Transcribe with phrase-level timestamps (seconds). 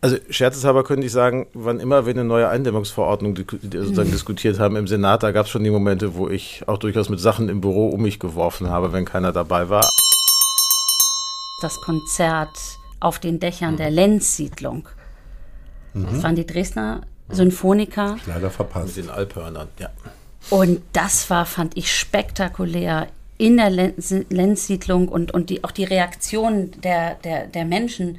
[0.00, 4.12] Also scherzeshalber könnte ich sagen, wann immer wir eine neue Eindämmungsverordnung sozusagen mhm.
[4.12, 7.18] diskutiert haben im Senat, da gab es schon die Momente, wo ich auch durchaus mit
[7.18, 9.88] Sachen im Büro um mich geworfen habe, wenn keiner dabei war.
[11.60, 12.56] Das Konzert
[13.00, 14.88] auf den Dächern der Lenzsiedlung.
[15.94, 16.06] Mhm.
[16.12, 18.16] Das waren die Dresdner Symphoniker.
[18.26, 18.96] Leider verpasst.
[18.96, 19.90] Mit den Alphörnern, ja.
[20.50, 26.70] Und das war, fand ich, spektakulär in der Lenzsiedlung und, und die, auch die Reaktion
[26.82, 28.18] der, der, der Menschen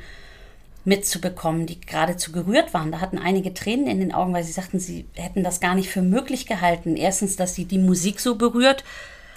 [0.89, 2.91] mitzubekommen, die geradezu gerührt waren.
[2.91, 5.89] Da hatten einige Tränen in den Augen, weil sie sagten, sie hätten das gar nicht
[5.89, 6.97] für möglich gehalten.
[6.97, 8.83] Erstens, dass sie die Musik so berührt,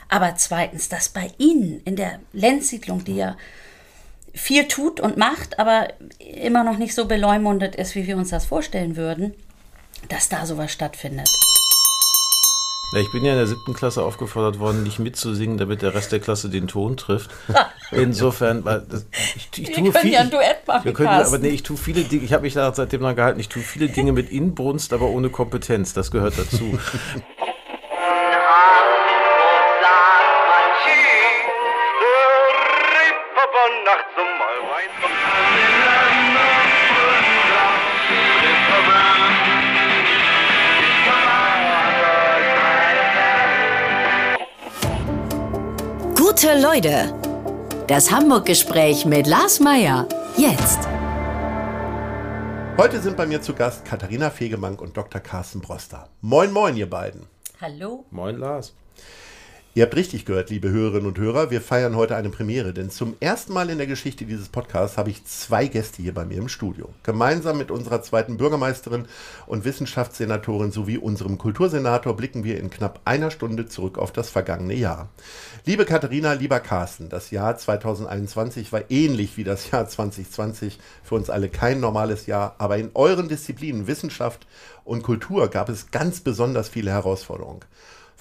[0.09, 3.37] aber zweitens, dass bei ihnen in der Lenzsiedlung, die ja
[4.35, 8.47] viel tut und macht, aber immer noch nicht so beleumundet ist, wie wir uns das
[8.47, 9.35] vorstellen würden,
[10.09, 11.29] dass da sowas stattfindet.
[12.93, 16.13] Ja, ich bin ja in der siebten Klasse aufgefordert worden, nicht mitzusingen, damit der Rest
[16.13, 17.31] der Klasse den Ton trifft.
[17.91, 20.13] Insofern, weil das, ich, ich wir tue viel.
[20.13, 22.23] Ja ein Duett machen, wir können, aber nee, ich tue viele Dinge.
[22.23, 23.41] Ich habe mich da seitdem dran gehalten.
[23.41, 25.95] Ich tue viele Dinge mit Inbrunst, aber ohne Kompetenz.
[25.95, 26.79] Das gehört dazu.
[46.33, 47.13] Gute Leute.
[47.89, 50.09] Das Hamburg-Gespräch mit Lars Meier.
[50.39, 50.79] Jetzt.
[52.79, 55.21] Heute sind bei mir zu Gast Katharina Fegemank und Dr.
[55.21, 56.09] Carsten Broster.
[56.23, 57.27] Moin, moin, ihr beiden.
[57.61, 58.07] Hallo.
[58.11, 58.73] Moin, Lars.
[59.75, 63.17] Ihr habt richtig gehört, liebe Hörerinnen und Hörer, wir feiern heute eine Premiere, denn zum
[63.21, 66.51] ersten Mal in der Geschichte dieses Podcasts habe ich zwei Gäste hier bei mir im
[66.51, 66.91] Studio.
[67.05, 69.07] Gemeinsam mit unserer zweiten Bürgermeisterin
[69.47, 74.75] und Wissenschaftssenatorin sowie unserem Kultursenator blicken wir in knapp einer Stunde zurück auf das vergangene
[74.75, 75.09] Jahr.
[75.65, 81.31] Liebe Katharina, lieber Carsten, das Jahr 2021 war ähnlich wie das Jahr 2020 für uns
[81.31, 84.47] alle kein normales Jahr, aber in euren Disziplinen Wissenschaft
[84.85, 87.61] und Kultur gab es ganz besonders viele Herausforderungen.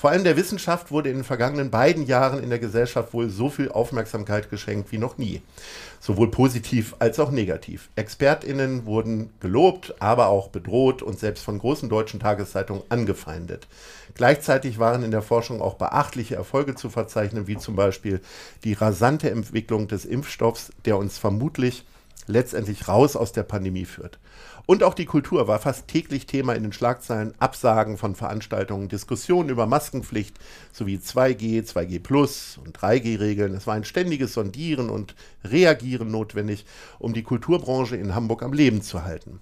[0.02, 3.52] Vor allem der Wissenschaft wurde in den vergangenen beiden Jahren in der Gesellschaft wohl so
[3.52, 5.44] viel Aufmerksamkeit geschenkt wie noch nie.
[6.00, 7.92] Sowohl positiv als auch negativ.
[7.96, 13.68] ExpertInnen wurden gelobt, aber auch bedroht und selbst von großen deutschen Tageszeitungen angefeindet.
[14.16, 18.22] Gleichzeitig waren in der Forschung auch beachtliche Erfolge zu verzeichnen, wie zum Beispiel
[18.64, 21.86] die rasante Entwicklung des Impfstoffs, der uns vermutlich
[22.26, 24.18] letztendlich raus aus der Pandemie führt.
[24.66, 29.50] Und auch die Kultur war fast täglich Thema in den Schlagzeilen, Absagen von Veranstaltungen, Diskussionen
[29.50, 30.38] über Maskenpflicht
[30.72, 33.54] sowie 2G, 2G Plus und 3G-Regeln.
[33.54, 36.66] Es war ein ständiges Sondieren und Reagieren notwendig,
[37.00, 39.42] um die Kulturbranche in Hamburg am Leben zu halten.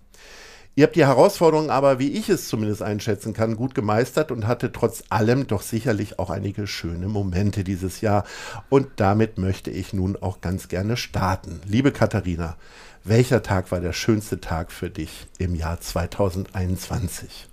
[0.80, 4.72] Ihr habt die Herausforderungen aber, wie ich es zumindest einschätzen kann, gut gemeistert und hatte
[4.72, 8.24] trotz allem doch sicherlich auch einige schöne Momente dieses Jahr.
[8.70, 11.60] Und damit möchte ich nun auch ganz gerne starten.
[11.66, 12.56] Liebe Katharina,
[13.04, 17.48] welcher Tag war der schönste Tag für dich im Jahr 2021?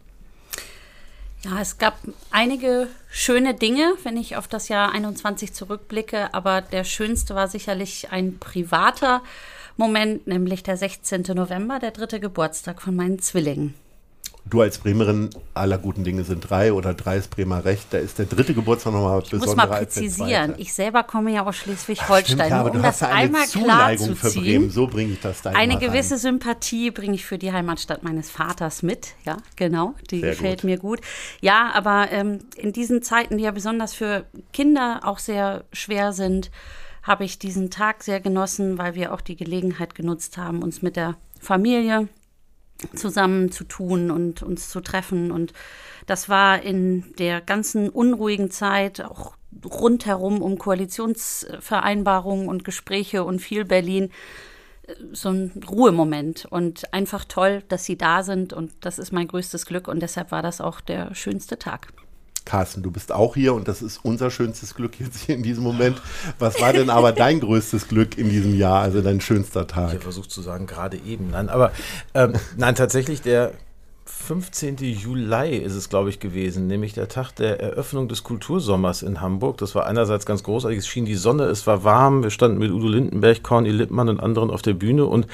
[1.44, 1.98] Ja, es gab
[2.30, 8.10] einige schöne Dinge, wenn ich auf das Jahr 21 zurückblicke, aber der schönste war sicherlich
[8.10, 9.22] ein privater
[9.76, 11.22] Moment, nämlich der 16.
[11.34, 13.74] November, der dritte Geburtstag von meinen Zwillingen
[14.48, 18.18] du als Bremerin, aller guten Dinge sind drei oder drei ist Bremer Recht, da ist
[18.18, 22.50] der dritte Geburtstag nochmal besonderer Ich muss mal präzisieren, ich selber komme ja aus Schleswig-Holstein.
[22.50, 26.14] Ja, um das einmal klar zu ziehen, Bremen, so bringe ich das da Eine gewisse
[26.14, 26.20] rein.
[26.20, 30.64] Sympathie bringe ich für die Heimatstadt meines Vaters mit, ja, genau, die sehr gefällt gut.
[30.64, 31.00] mir gut.
[31.40, 36.50] Ja, aber ähm, in diesen Zeiten, die ja besonders für Kinder auch sehr schwer sind,
[37.02, 40.96] habe ich diesen Tag sehr genossen, weil wir auch die Gelegenheit genutzt haben, uns mit
[40.96, 42.08] der Familie
[42.94, 45.30] zusammen zu tun und uns zu treffen.
[45.30, 45.52] Und
[46.06, 53.64] das war in der ganzen unruhigen Zeit auch rundherum um Koalitionsvereinbarungen und Gespräche und viel
[53.64, 54.10] Berlin
[54.86, 59.28] äh, so ein Ruhemoment und einfach toll, dass Sie da sind und das ist mein
[59.28, 61.88] größtes Glück und deshalb war das auch der schönste Tag.
[62.46, 65.62] Carsten, du bist auch hier und das ist unser schönstes Glück jetzt hier in diesem
[65.62, 66.00] Moment.
[66.38, 69.88] Was war denn aber dein größtes Glück in diesem Jahr, also dein schönster Tag?
[69.88, 71.30] Ich habe versucht zu sagen, gerade eben.
[71.32, 71.72] Nein, aber
[72.14, 73.52] ähm, nein, tatsächlich der
[74.06, 74.76] 15.
[74.76, 79.58] Juli ist es, glaube ich, gewesen, nämlich der Tag der Eröffnung des Kultursommers in Hamburg.
[79.58, 82.70] Das war einerseits ganz großartig, es schien die Sonne, es war warm, wir standen mit
[82.70, 85.26] Udo Lindenberg, Corny Lippmann und anderen auf der Bühne und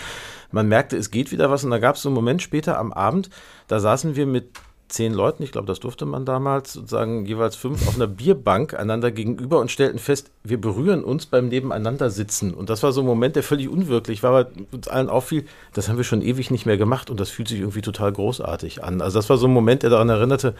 [0.50, 2.92] man merkte, es geht wieder was und da gab es so einen Moment später am
[2.92, 3.30] Abend,
[3.68, 4.50] da saßen wir mit
[4.92, 9.10] zehn Leuten, ich glaube, das durfte man damals, sozusagen jeweils fünf auf einer Bierbank einander
[9.10, 12.52] gegenüber und stellten fest, wir berühren uns beim Nebeneinander sitzen.
[12.52, 15.88] Und das war so ein Moment, der völlig unwirklich war, aber uns allen auffiel, das
[15.88, 19.00] haben wir schon ewig nicht mehr gemacht und das fühlt sich irgendwie total großartig an.
[19.00, 20.54] Also das war so ein Moment, der daran erinnerte,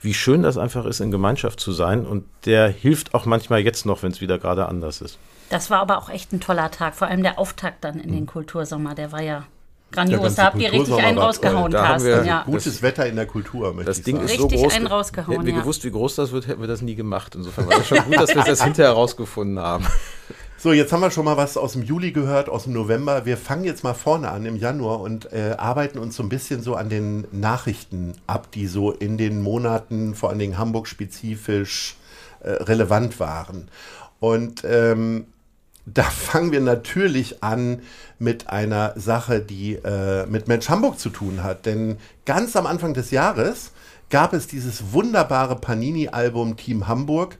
[0.00, 3.84] wie schön das einfach ist, in Gemeinschaft zu sein und der hilft auch manchmal jetzt
[3.84, 5.18] noch, wenn es wieder gerade anders ist.
[5.50, 8.26] Das war aber auch echt ein toller Tag, vor allem der Auftakt dann in den
[8.26, 9.44] Kultursommer, der war ja
[9.92, 12.24] Grandios, da habt ihr richtig einen rausgehauen, Carsten.
[12.24, 12.42] Ja.
[12.44, 14.28] Gutes Wetter in der Kultur, möchte Das ich Ding sagen.
[14.28, 14.74] ist so groß.
[14.74, 15.60] einen rausgehauen, hätten wir ja.
[15.60, 17.34] gewusst, wie groß das wird, hätten wir das nie gemacht.
[17.34, 19.86] Insofern war das schon gut, dass wir das hinterher herausgefunden haben.
[20.62, 23.26] So, jetzt haben wir schon mal was aus dem Juli gehört, aus dem November.
[23.26, 26.62] Wir fangen jetzt mal vorne an im Januar und äh, arbeiten uns so ein bisschen
[26.62, 31.96] so an den Nachrichten ab, die so in den Monaten, vor allen Dingen Hamburg spezifisch,
[32.40, 33.68] äh, relevant waren.
[34.20, 35.26] Und ähm,
[35.86, 37.82] da fangen wir natürlich an
[38.18, 41.66] mit einer Sache, die äh, mit Mensch Hamburg zu tun hat.
[41.66, 43.72] Denn ganz am Anfang des Jahres
[44.08, 47.38] gab es dieses wunderbare Panini-Album Team Hamburg.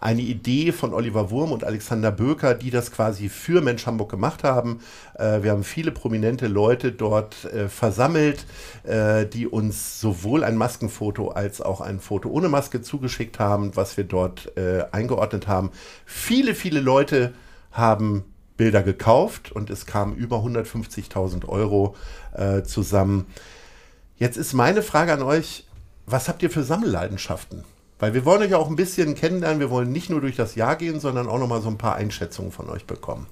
[0.00, 4.42] Eine Idee von Oliver Wurm und Alexander Böker, die das quasi für Mensch Hamburg gemacht
[4.42, 4.80] haben.
[5.14, 8.46] Äh, wir haben viele prominente Leute dort äh, versammelt,
[8.84, 13.96] äh, die uns sowohl ein Maskenfoto als auch ein Foto ohne Maske zugeschickt haben, was
[13.96, 15.70] wir dort äh, eingeordnet haben.
[16.04, 17.32] Viele, viele Leute
[17.72, 18.24] haben
[18.56, 21.96] Bilder gekauft und es kamen über 150.000 Euro
[22.32, 23.26] äh, zusammen.
[24.16, 25.66] Jetzt ist meine Frage an euch,
[26.06, 27.64] was habt ihr für Sammelleidenschaften?
[27.98, 30.76] Weil wir wollen euch auch ein bisschen kennenlernen, wir wollen nicht nur durch das Jahr
[30.76, 33.26] gehen, sondern auch noch mal so ein paar Einschätzungen von euch bekommen.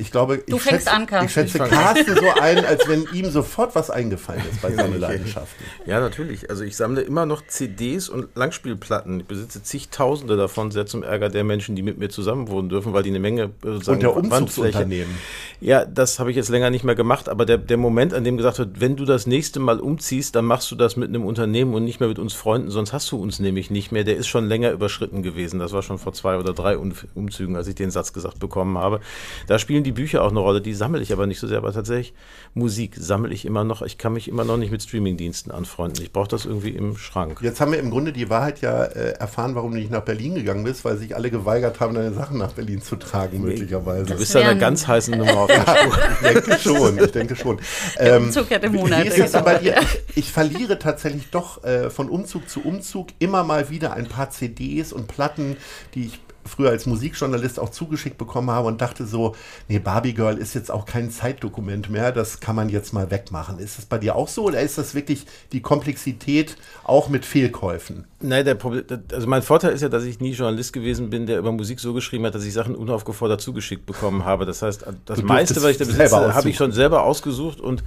[0.00, 3.74] Ich glaube, du ich schätze, an, ich schätze Carsten so ein, als wenn ihm sofort
[3.74, 5.64] was eingefallen ist bei seinen Leidenschaften.
[5.84, 6.48] Ja, natürlich.
[6.48, 9.20] Also ich sammle immer noch CDs und Langspielplatten.
[9.20, 12.94] Ich besitze zigtausende davon, sehr zum Ärger der Menschen, die mit mir zusammen wohnen dürfen,
[12.94, 15.14] weil die eine Menge äh, Und der Umzugsunternehmen.
[15.60, 18.38] Ja, das habe ich jetzt länger nicht mehr gemacht, aber der, der Moment, an dem
[18.38, 21.74] gesagt wird, wenn du das nächste Mal umziehst, dann machst du das mit einem Unternehmen
[21.74, 24.04] und nicht mehr mit uns Freunden, sonst hast du uns nämlich nicht mehr.
[24.04, 25.60] Der ist schon länger überschritten gewesen.
[25.60, 29.00] Das war schon vor zwei oder drei Umzügen, als ich den Satz gesagt bekommen habe.
[29.46, 31.58] Da spielen die die Bücher auch eine Rolle, die sammle ich aber nicht so sehr,
[31.58, 32.14] aber tatsächlich
[32.54, 33.82] Musik sammle ich immer noch.
[33.82, 36.02] Ich kann mich immer noch nicht mit Streamingdiensten anfreunden.
[36.02, 37.40] Ich brauche das irgendwie im Schrank.
[37.42, 40.36] Jetzt haben wir im Grunde die Wahrheit ja äh, erfahren, warum du nicht nach Berlin
[40.36, 44.06] gegangen bist, weil sich alle geweigert haben, deine Sachen nach Berlin zu tragen, möglicherweise.
[44.06, 45.98] Du bist ja eine ganz heiße Nummer auf der Spur.
[46.22, 47.60] ich denke schon, ich denke schon.
[47.98, 49.74] Ähm, Umzug es bei dir?
[49.80, 54.30] Ich, ich, verliere tatsächlich doch äh, von Umzug zu Umzug immer mal wieder ein paar
[54.30, 55.56] CDs und Platten,
[55.94, 59.34] die ich früher als Musikjournalist auch zugeschickt bekommen habe und dachte so,
[59.68, 63.58] nee, Barbie Girl ist jetzt auch kein Zeitdokument mehr, das kann man jetzt mal wegmachen.
[63.58, 68.06] Ist das bei dir auch so oder ist das wirklich die Komplexität auch mit Fehlkäufen?
[68.20, 71.38] Nein, der Problem, also mein Vorteil ist ja, dass ich nie Journalist gewesen bin, der
[71.38, 74.46] über Musik so geschrieben hat, dass ich Sachen unaufgefordert zugeschickt bekommen habe.
[74.46, 77.82] Das heißt, das meiste, was ich da besitze, habe ich schon selber ausgesucht und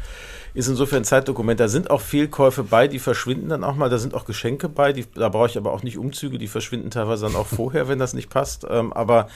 [0.54, 1.60] ist insofern ein Zeitdokument.
[1.60, 3.90] Da sind auch Fehlkäufe bei, die verschwinden dann auch mal.
[3.90, 6.92] Da sind auch Geschenke bei, die, da brauche ich aber auch nicht Umzüge, die verschwinden
[6.92, 8.66] teilweise dann auch vorher, wenn das nicht passt.
[8.70, 9.28] Ähm, aber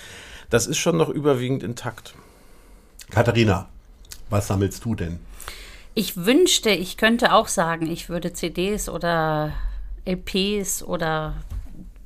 [0.50, 2.14] das ist schon noch überwiegend intakt.
[3.10, 3.68] Katharina,
[4.30, 5.20] was sammelst du denn?
[5.94, 9.54] Ich wünschte, ich könnte auch sagen, ich würde CDs oder
[10.06, 11.34] LPs oder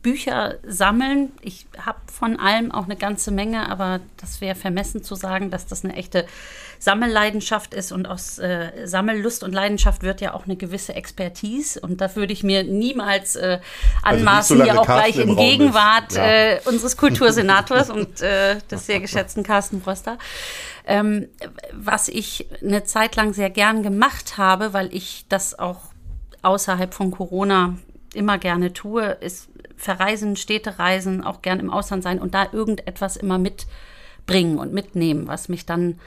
[0.02, 1.32] Bücher sammeln.
[1.42, 5.68] Ich habe von allem auch eine ganze Menge, aber das wäre vermessen zu sagen, dass
[5.68, 6.26] das eine echte
[6.80, 7.92] Sammelleidenschaft ist.
[7.92, 11.80] Und aus äh, Sammellust und Leidenschaft wird ja auch eine gewisse Expertise.
[11.80, 13.60] Und da würde ich mir niemals äh,
[14.02, 16.26] also anmaßen, also hier auch gleich in Gegenwart ja.
[16.26, 20.18] äh, unseres Kultursenators und äh, des sehr geschätzten Carsten Bröster.
[20.86, 21.28] Ähm,
[21.74, 25.92] was ich eine Zeit lang sehr gern gemacht habe, weil ich das auch
[26.42, 27.78] außerhalb von Corona
[28.14, 29.50] immer gerne tue, ist
[29.82, 35.28] verreisen, Städte reisen, auch gern im Ausland sein und da irgendetwas immer mitbringen und mitnehmen,
[35.28, 36.00] was mich dann,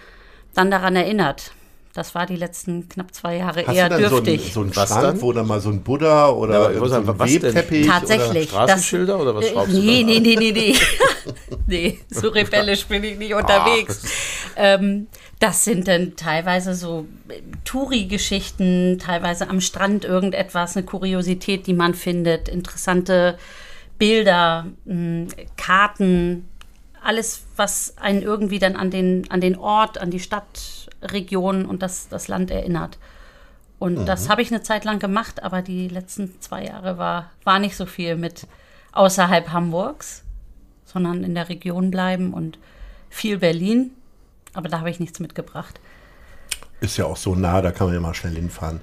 [0.54, 1.52] dann daran erinnert.
[1.92, 4.52] Das war die letzten knapp zwei Jahre Hast eher du dann dürftig.
[4.52, 5.22] So ein, so ein Schrank, dann?
[5.22, 8.52] wo dann mal so ein Buddha oder ja, so ein Webteppich Tatsächlich.
[8.52, 10.20] Oder Straßenschilder das, oder was schraubst nee, du da?
[10.20, 10.74] Nee, nee, nee, nee,
[11.68, 12.00] nee.
[12.10, 14.02] so rebellisch bin ich nicht unterwegs.
[14.56, 15.06] Ähm,
[15.38, 17.06] das sind dann teilweise so
[17.64, 23.38] Touri-Geschichten, teilweise am Strand irgendetwas, eine Kuriosität, die man findet, interessante
[24.04, 26.46] Bilder, hm, Karten,
[27.02, 32.10] alles, was einen irgendwie dann an den, an den Ort, an die Stadtregion und das,
[32.10, 32.98] das Land erinnert.
[33.78, 34.04] Und mhm.
[34.04, 37.76] das habe ich eine Zeit lang gemacht, aber die letzten zwei Jahre war, war nicht
[37.76, 38.46] so viel mit
[38.92, 40.22] außerhalb Hamburgs,
[40.84, 42.58] sondern in der Region bleiben und
[43.08, 43.90] viel Berlin.
[44.52, 45.80] Aber da habe ich nichts mitgebracht.
[46.82, 48.82] Ist ja auch so nah, da kann man ja mal schnell hinfahren.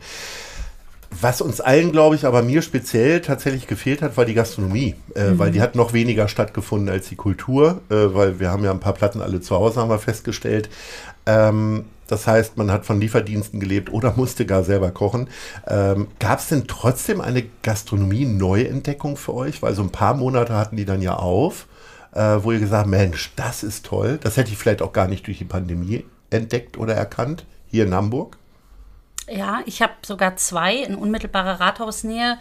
[1.19, 5.31] Was uns allen, glaube ich, aber mir speziell tatsächlich gefehlt hat, war die Gastronomie, äh,
[5.31, 5.39] mhm.
[5.39, 8.79] weil die hat noch weniger stattgefunden als die Kultur, äh, weil wir haben ja ein
[8.79, 10.69] paar Platten alle zu Hause, haben wir festgestellt.
[11.25, 15.29] Ähm, das heißt, man hat von Lieferdiensten gelebt oder musste gar selber kochen.
[15.67, 19.61] Ähm, Gab es denn trotzdem eine Gastronomie-Neuentdeckung für euch?
[19.61, 21.67] Weil so ein paar Monate hatten die dann ja auf,
[22.13, 24.19] äh, wo ihr gesagt Mensch, das ist toll.
[24.21, 27.93] Das hätte ich vielleicht auch gar nicht durch die Pandemie entdeckt oder erkannt, hier in
[27.93, 28.37] Hamburg.
[29.31, 32.37] Ja, ich habe sogar zwei in unmittelbarer Rathausnähe,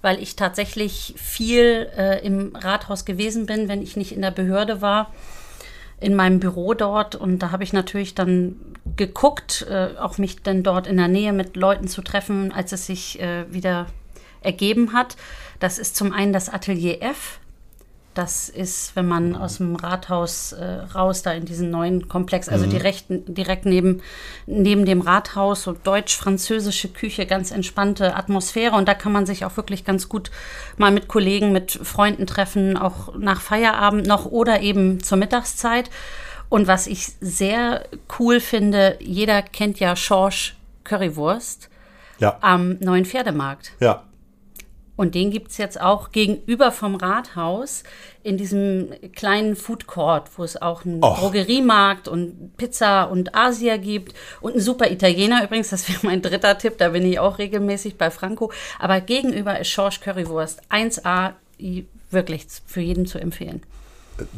[0.00, 4.80] weil ich tatsächlich viel äh, im Rathaus gewesen bin, wenn ich nicht in der Behörde
[4.80, 5.12] war.
[6.00, 8.56] in meinem Büro dort und da habe ich natürlich dann
[8.96, 12.86] geguckt, äh, auch mich dann dort in der Nähe mit Leuten zu treffen, als es
[12.86, 13.86] sich äh, wieder
[14.40, 15.16] ergeben hat.
[15.58, 17.38] Das ist zum einen das Atelier F.
[18.20, 20.62] Das ist, wenn man aus dem Rathaus äh,
[20.94, 22.70] raus, da in diesen neuen Komplex, also mhm.
[22.70, 24.02] direkt, direkt neben,
[24.44, 28.76] neben dem Rathaus, so deutsch-französische Küche, ganz entspannte Atmosphäre.
[28.76, 30.30] Und da kann man sich auch wirklich ganz gut
[30.76, 35.88] mal mit Kollegen, mit Freunden treffen, auch nach Feierabend noch oder eben zur Mittagszeit.
[36.50, 37.86] Und was ich sehr
[38.18, 41.70] cool finde, jeder kennt ja Schorsch Currywurst
[42.18, 42.36] ja.
[42.42, 43.72] am neuen Pferdemarkt.
[43.80, 44.02] Ja.
[45.00, 47.84] Und den gibt es jetzt auch gegenüber vom Rathaus
[48.22, 51.20] in diesem kleinen Food Court, wo es auch einen Och.
[51.20, 56.58] Drogeriemarkt und Pizza und Asia gibt und einen super Italiener übrigens, das wäre mein dritter
[56.58, 58.52] Tipp, da bin ich auch regelmäßig bei Franco.
[58.78, 61.32] Aber gegenüber ist Schorsch Currywurst 1A,
[62.10, 63.62] wirklich für jeden zu empfehlen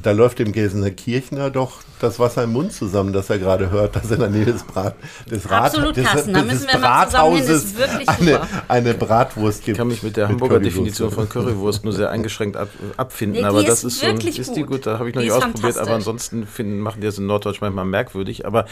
[0.03, 3.97] da läuft dem Gelsener Kirchner doch das Wasser im Mund zusammen, dass er gerade hört,
[3.97, 4.97] dass in der Nähe des, Brat,
[5.31, 7.75] des, Rat, des, da müssen wir Brathauses
[8.07, 9.77] eine, eine, Bratwurst gibt.
[9.77, 13.43] Ich kann mich mit der Hamburger mit Definition von Currywurst nur sehr eingeschränkt ab, abfinden,
[13.43, 15.79] nee, aber das ist so ist die gut, da habe ich noch die nicht ausprobiert,
[15.79, 18.67] aber ansonsten finden, machen die das in Norddeutsch manchmal merkwürdig, aber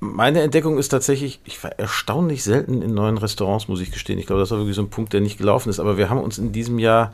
[0.00, 4.18] meine Entdeckung ist tatsächlich, ich war erstaunlich selten in neuen Restaurants, muss ich gestehen.
[4.18, 6.20] Ich glaube, das war wirklich so ein Punkt, der nicht gelaufen ist, aber wir haben
[6.20, 7.12] uns in diesem Jahr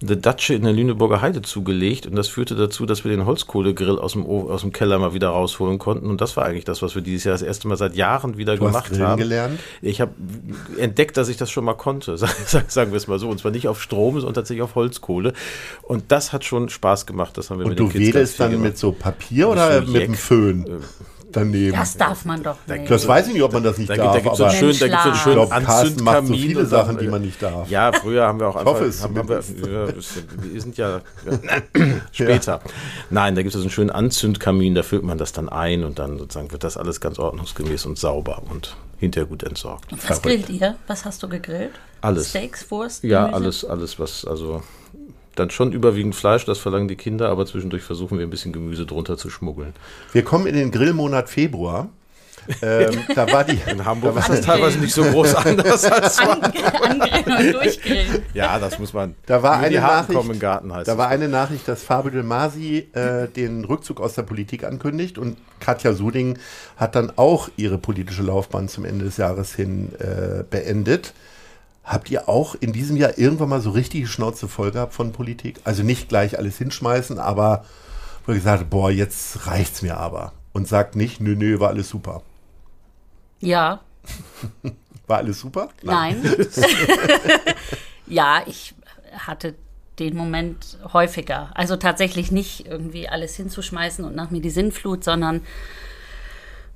[0.00, 3.98] eine Datsche in der Lüneburger Heide zugelegt und das führte dazu, dass wir den Holzkohlegrill
[3.98, 6.94] aus dem, aus dem Keller mal wieder rausholen konnten und das war eigentlich das, was
[6.94, 9.18] wir dieses Jahr das erste Mal seit Jahren wieder du gemacht hast haben.
[9.18, 9.58] gelernt?
[9.82, 10.12] Ich habe
[10.78, 12.16] entdeckt, dass ich das schon mal konnte,
[12.68, 15.32] sagen wir es mal so, und zwar nicht auf Strom, sondern tatsächlich auf Holzkohle
[15.82, 18.14] und das hat schon Spaß gemacht, das haben wir und mit den Kids Und du
[18.14, 18.68] wedelst dann gemacht.
[18.68, 20.82] mit so Papier oder mit dem Föhn?
[21.30, 21.76] Daneben.
[21.76, 22.90] Das darf man doch nicht.
[22.90, 24.14] Das weiß ich nicht, ob man das nicht da, darf.
[24.14, 26.04] Da gibt es so einen schönen, so einen schönen ich Anzündkamin.
[26.04, 27.68] macht so viele Sachen, die man nicht darf.
[27.68, 29.94] Ja, früher haben wir auch einfach, ich hoffe, haben, wir,
[30.52, 31.00] wir sind ja,
[32.12, 32.60] später.
[32.64, 32.70] Ja.
[33.10, 35.98] Nein, da gibt es so einen schönen Anzündkamin, da füllt man das dann ein und
[35.98, 39.92] dann sozusagen wird das alles ganz ordnungsgemäß und sauber und hinterher gut entsorgt.
[39.92, 40.76] Und was grillt ihr?
[40.86, 41.72] Was hast du gegrillt?
[42.00, 42.30] Alles.
[42.30, 43.04] Steaks, Wurst?
[43.04, 44.62] Ja, alles, alles, was, also
[45.38, 48.86] dann schon überwiegend Fleisch, das verlangen die Kinder, aber zwischendurch versuchen wir ein bisschen Gemüse
[48.86, 49.74] drunter zu schmuggeln.
[50.12, 51.88] Wir kommen in den Grillmonat Februar.
[52.62, 56.18] ähm, da war die in Hamburg da ist das teilweise nicht so groß anders als
[56.18, 58.22] An, und durchgrillen.
[58.32, 59.14] Ja, das muss man.
[59.26, 62.88] Da war eine Nachricht, im Garten heißt Da war eine Nachricht, dass Fabio Del Masi
[62.94, 66.38] äh, den Rückzug aus der Politik ankündigt und Katja Suding
[66.76, 71.12] hat dann auch ihre politische Laufbahn zum Ende des Jahres hin äh, beendet.
[71.88, 75.60] Habt ihr auch in diesem Jahr irgendwann mal so richtige Schnauze voll gehabt von Politik?
[75.64, 77.64] Also nicht gleich alles hinschmeißen, aber
[78.26, 80.32] wo ihr gesagt habt, boah, jetzt reicht's mir aber.
[80.52, 82.22] Und sagt nicht, nö, nö, war alles super.
[83.40, 83.80] Ja.
[85.06, 85.70] War alles super?
[85.82, 86.20] Nein.
[86.22, 86.46] Nein.
[88.06, 88.74] ja, ich
[89.16, 89.54] hatte
[89.98, 91.50] den Moment häufiger.
[91.54, 95.40] Also tatsächlich nicht irgendwie alles hinzuschmeißen und nach mir die Sinnflut, sondern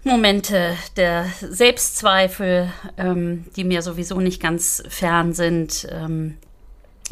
[0.04, 5.87] Momente der Selbstzweifel, ähm, die mir sowieso nicht ganz fern sind.
[5.90, 6.38] Ähm,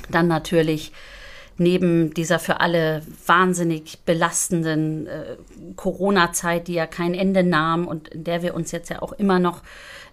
[0.09, 0.93] dann natürlich
[1.57, 5.37] neben dieser für alle wahnsinnig belastenden äh,
[5.77, 9.39] Corona-Zeit, die ja kein Ende nahm und in der wir uns jetzt ja auch immer
[9.39, 9.63] noch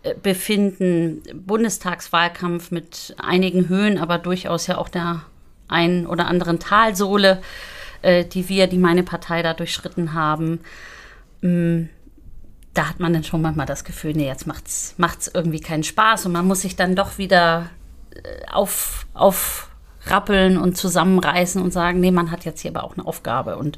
[0.04, 5.22] äh, befinden, Bundestagswahlkampf mit einigen Höhen, aber durchaus ja auch der
[5.70, 7.42] ein oder anderen Talsohle,
[8.02, 10.60] äh, die wir, die meine Partei da durchschritten haben.
[11.42, 11.90] Ähm,
[12.78, 16.26] da hat man dann schon manchmal das Gefühl, nee, jetzt macht's, macht's irgendwie keinen Spaß
[16.26, 17.70] und man muss sich dann doch wieder
[18.14, 18.20] äh,
[18.52, 23.58] auf, aufrappeln und zusammenreißen und sagen, nee, man hat jetzt hier aber auch eine Aufgabe
[23.58, 23.78] und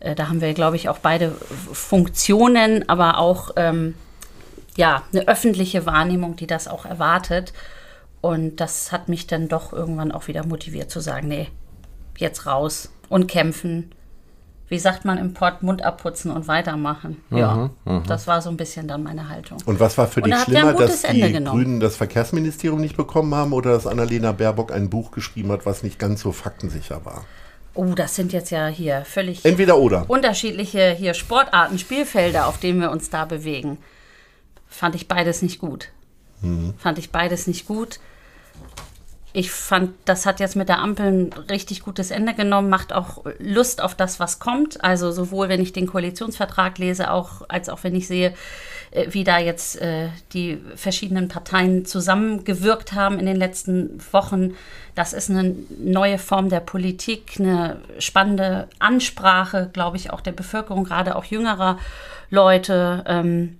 [0.00, 1.32] äh, da haben wir, glaube ich, auch beide
[1.72, 3.94] Funktionen, aber auch ähm,
[4.76, 7.52] ja, eine öffentliche Wahrnehmung, die das auch erwartet.
[8.20, 11.48] Und das hat mich dann doch irgendwann auch wieder motiviert zu sagen, nee,
[12.18, 13.92] jetzt raus und kämpfen
[14.68, 17.22] wie sagt man im Port, Mund abputzen und weitermachen.
[17.30, 18.02] Mhm, ja, mhm.
[18.06, 19.58] das war so ein bisschen dann meine Haltung.
[19.64, 21.58] Und was war für dich schlimmer, dass die genommen.
[21.58, 25.82] Grünen das Verkehrsministerium nicht bekommen haben oder dass Annalena Baerbock ein Buch geschrieben hat, was
[25.82, 27.24] nicht ganz so faktensicher war?
[27.74, 30.06] Oh, das sind jetzt ja hier völlig Entweder oder.
[30.08, 33.78] unterschiedliche hier Sportarten, Spielfelder, auf denen wir uns da bewegen.
[34.66, 35.90] Fand ich beides nicht gut.
[36.40, 36.74] Mhm.
[36.78, 38.00] Fand ich beides nicht gut
[39.36, 43.22] ich fand, das hat jetzt mit der Ampel ein richtig gutes Ende genommen, macht auch
[43.38, 44.82] Lust auf das, was kommt.
[44.82, 48.32] Also sowohl, wenn ich den Koalitionsvertrag lese, auch, als auch wenn ich sehe,
[48.92, 54.54] äh, wie da jetzt äh, die verschiedenen Parteien zusammengewirkt haben in den letzten Wochen.
[54.94, 60.84] Das ist eine neue Form der Politik, eine spannende Ansprache, glaube ich, auch der Bevölkerung,
[60.84, 61.78] gerade auch jüngerer
[62.30, 63.04] Leute.
[63.06, 63.58] Ähm,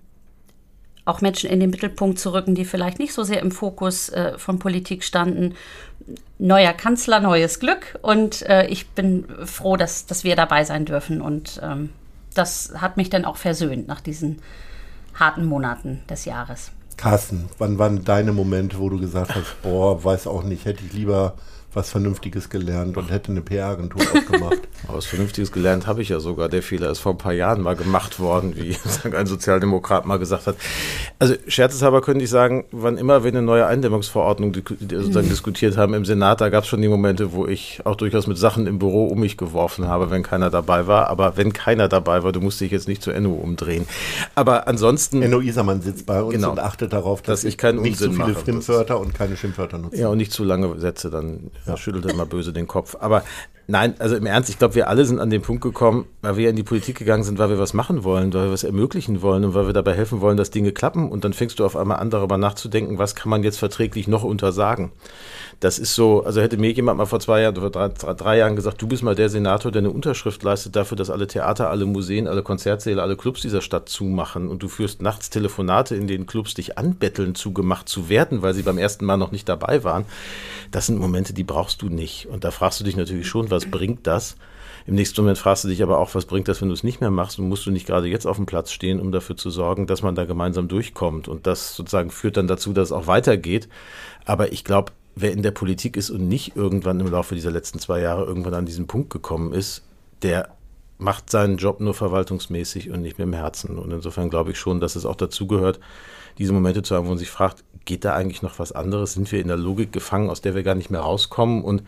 [1.07, 4.37] auch Menschen in den Mittelpunkt zu rücken, die vielleicht nicht so sehr im Fokus äh,
[4.37, 5.55] von Politik standen.
[6.39, 7.99] Neuer Kanzler, neues Glück.
[8.03, 11.23] Und äh, ich bin froh, dass, dass wir dabei sein dürfen.
[11.23, 11.91] Und ähm,
[12.35, 14.43] das hat mich dann auch versöhnt nach diesen
[15.15, 16.73] harten Monaten des Jahres.
[16.97, 20.93] Carsten, wann waren deine Momente, wo du gesagt hast, boah, weiß auch nicht, hätte ich
[20.93, 21.35] lieber
[21.77, 24.61] was Vernünftiges gelernt und hätte eine PR-Agentur aufgemacht.
[24.89, 26.49] was Vernünftiges gelernt habe ich ja sogar.
[26.49, 28.75] Der Fehler ist vor ein paar Jahren mal gemacht worden, wie
[29.15, 30.57] ein Sozialdemokrat mal gesagt hat.
[31.19, 36.07] Also scherzeshalber könnte ich sagen, wann immer wir eine neue Eindämmungsverordnung sozusagen diskutiert haben im
[36.07, 39.09] Senat, da gab es schon die Momente, wo ich auch durchaus mit Sachen im Büro
[39.09, 41.09] um mich geworfen habe, wenn keiner dabei war.
[41.09, 43.87] Aber wenn keiner dabei war, du musst dich jetzt nicht zu Enno umdrehen.
[44.35, 45.21] Aber ansonsten...
[45.21, 48.11] Enno Isermann sitzt bei uns genau, und achtet darauf, dass, dass ich keinen nicht zu
[48.11, 49.99] viele Fremdwörter und keine Schimpfwörter nutze.
[49.99, 51.77] Ja, und nicht zu lange Sätze dann ja.
[51.77, 52.97] schüttelt er immer böse den Kopf.
[53.01, 53.23] Aber
[53.67, 56.51] nein, also im Ernst, ich glaube, wir alle sind an den Punkt gekommen, weil wir
[56.51, 59.45] in die Politik gegangen sind, weil wir was machen wollen, weil wir was ermöglichen wollen
[59.45, 61.11] und weil wir dabei helfen wollen, dass Dinge klappen.
[61.11, 64.25] Und dann fängst du auf einmal an, darüber nachzudenken, was kann man jetzt verträglich noch
[64.25, 64.93] untersagen.
[65.61, 68.57] Das ist so, also hätte mir jemand mal vor zwei Jahren oder drei, drei, Jahren
[68.57, 71.87] gesagt, du bist mal der Senator, der eine Unterschrift leistet dafür, dass alle Theater, alle
[71.87, 76.27] Museen, alle Konzertsäle, alle Clubs dieser Stadt zumachen und du führst nachts Telefonate in den
[76.27, 80.05] Clubs, dich anbetteln, zugemacht zu werden, weil sie beim ersten Mal noch nicht dabei waren.
[80.71, 82.27] Das sind Momente, die brauchst du nicht.
[82.27, 84.37] Und da fragst du dich natürlich schon, was bringt das?
[84.87, 87.01] Im nächsten Moment fragst du dich aber auch, was bringt das, wenn du es nicht
[87.01, 89.51] mehr machst und musst du nicht gerade jetzt auf dem Platz stehen, um dafür zu
[89.51, 91.27] sorgen, dass man da gemeinsam durchkommt.
[91.27, 93.69] Und das sozusagen führt dann dazu, dass es auch weitergeht.
[94.27, 97.79] Aber ich glaube, wer in der Politik ist und nicht irgendwann im Laufe dieser letzten
[97.79, 99.83] zwei Jahre irgendwann an diesen Punkt gekommen ist,
[100.23, 100.51] der
[100.99, 103.79] macht seinen Job nur verwaltungsmäßig und nicht mehr im Herzen.
[103.79, 105.81] Und insofern glaube ich schon, dass es auch dazu gehört,
[106.39, 109.15] diese Momente zu haben, wo man sich fragt, geht da eigentlich noch was anderes?
[109.15, 111.63] Sind wir in der Logik gefangen, aus der wir gar nicht mehr rauskommen?
[111.65, 111.83] Und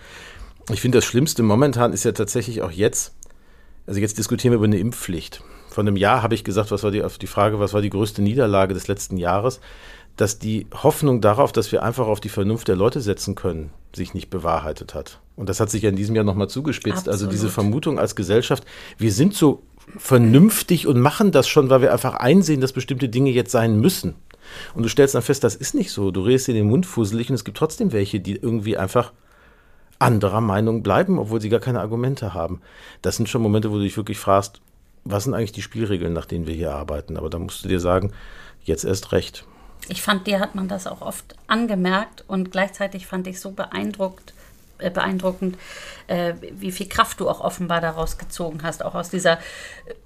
[0.71, 3.15] ich finde, das Schlimmste momentan ist ja tatsächlich auch jetzt,
[3.87, 5.43] also jetzt diskutieren wir über eine Impfpflicht.
[5.69, 8.23] Vor einem Jahr habe ich gesagt, was war die, die Frage, was war die größte
[8.23, 9.61] Niederlage des letzten Jahres?
[10.19, 14.15] Dass die Hoffnung darauf, dass wir einfach auf die Vernunft der Leute setzen können, sich
[14.15, 15.21] nicht bewahrheitet hat.
[15.37, 17.09] Und das hat sich ja in diesem Jahr nochmal zugespitzt.
[17.09, 17.13] Absolut.
[17.13, 18.65] Also diese Vermutung als Gesellschaft,
[18.99, 19.63] wir sind so
[19.97, 24.17] vernünftig und machen das schon, weil wir einfach einsehen, dass bestimmte Dinge jetzt sein müssen.
[24.75, 26.11] Und du stellst dann fest, das ist nicht so.
[26.11, 29.13] Du redest in den Mund fusselig und es gibt trotzdem welche, die irgendwie einfach
[30.01, 32.61] anderer Meinung bleiben, obwohl sie gar keine Argumente haben.
[33.03, 34.61] Das sind schon Momente, wo du dich wirklich fragst,
[35.05, 37.17] was sind eigentlich die Spielregeln, nach denen wir hier arbeiten?
[37.17, 38.13] Aber da musst du dir sagen,
[38.65, 39.47] jetzt erst recht.
[39.89, 44.35] Ich fand, dir hat man das auch oft angemerkt und gleichzeitig fand ich so beeindruckt,
[44.79, 45.57] äh, beeindruckend,
[46.07, 49.39] äh, wie viel Kraft du auch offenbar daraus gezogen hast, auch aus dieser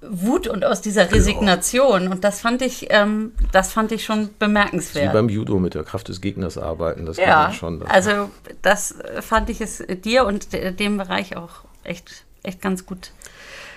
[0.01, 1.17] Wut und aus dieser genau.
[1.17, 2.07] Resignation.
[2.07, 5.09] Und das fand ich, ähm, das fand ich schon bemerkenswert.
[5.09, 7.79] Wie beim Judo mit der Kraft des Gegners arbeiten, das ja, kann man schon.
[7.81, 8.31] Das also
[8.61, 13.11] das fand ich es dir und dem Bereich auch echt, echt ganz gut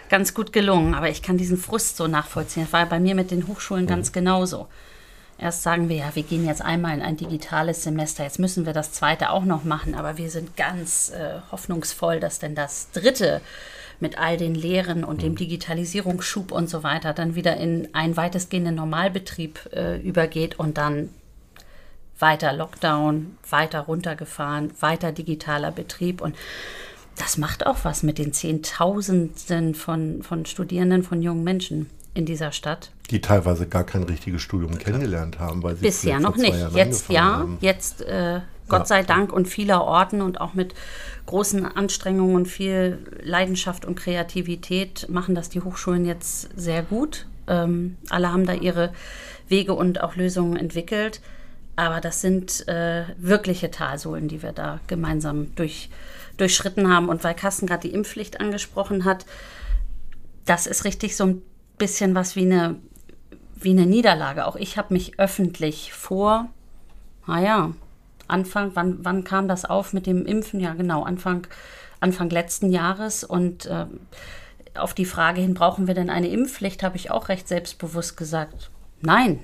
[0.09, 0.95] ganz gut gelungen.
[0.95, 2.65] Aber ich kann diesen Frust so nachvollziehen.
[2.65, 3.89] Das war bei mir mit den Hochschulen mhm.
[3.89, 4.69] ganz genauso.
[5.39, 8.73] Erst sagen wir ja, wir gehen jetzt einmal in ein digitales Semester, jetzt müssen wir
[8.73, 13.43] das zweite auch noch machen, aber wir sind ganz äh, hoffnungsvoll, dass denn das dritte
[14.01, 15.37] mit all den Lehren und dem mhm.
[15.37, 21.11] Digitalisierungsschub und so weiter dann wieder in einen weitestgehenden Normalbetrieb äh, übergeht und dann
[22.19, 26.23] weiter Lockdown, weiter runtergefahren, weiter digitaler Betrieb.
[26.23, 26.35] Und
[27.19, 32.53] das macht auch was mit den Zehntausenden von, von Studierenden, von jungen Menschen in dieser
[32.53, 32.91] Stadt.
[33.11, 36.57] Die teilweise gar kein richtiges Studium kennengelernt haben, weil sie bisher noch nicht.
[36.75, 37.59] Jetzt ja, haben.
[37.61, 38.87] jetzt äh, Gott ja.
[38.87, 40.75] sei Dank und vieler Orten und auch mit
[41.27, 47.27] großen Anstrengungen und viel Leidenschaft und Kreativität machen das die Hochschulen jetzt sehr gut.
[47.47, 48.93] Ähm, alle haben da ihre
[49.49, 51.21] Wege und auch Lösungen entwickelt.
[51.77, 55.91] Aber das sind äh, wirkliche Talsohlen, die wir da gemeinsam durch,
[56.39, 57.09] durchschritten haben.
[57.09, 59.27] Und weil Carsten gerade die Impfpflicht angesprochen hat,
[60.47, 61.43] das ist richtig so ein
[61.79, 62.77] bisschen was wie eine,
[63.55, 64.47] wie eine Niederlage.
[64.47, 66.49] Auch ich habe mich öffentlich vor,
[67.27, 67.73] naja,
[68.29, 70.61] Anfang, wann, wann kam das auf mit dem Impfen?
[70.61, 71.47] Ja, genau, Anfang,
[72.01, 73.25] Anfang letzten Jahres.
[73.25, 73.87] Und äh,
[74.75, 78.71] auf die Frage hin, brauchen wir denn eine Impfpflicht, habe ich auch recht selbstbewusst gesagt,
[79.01, 79.41] nein,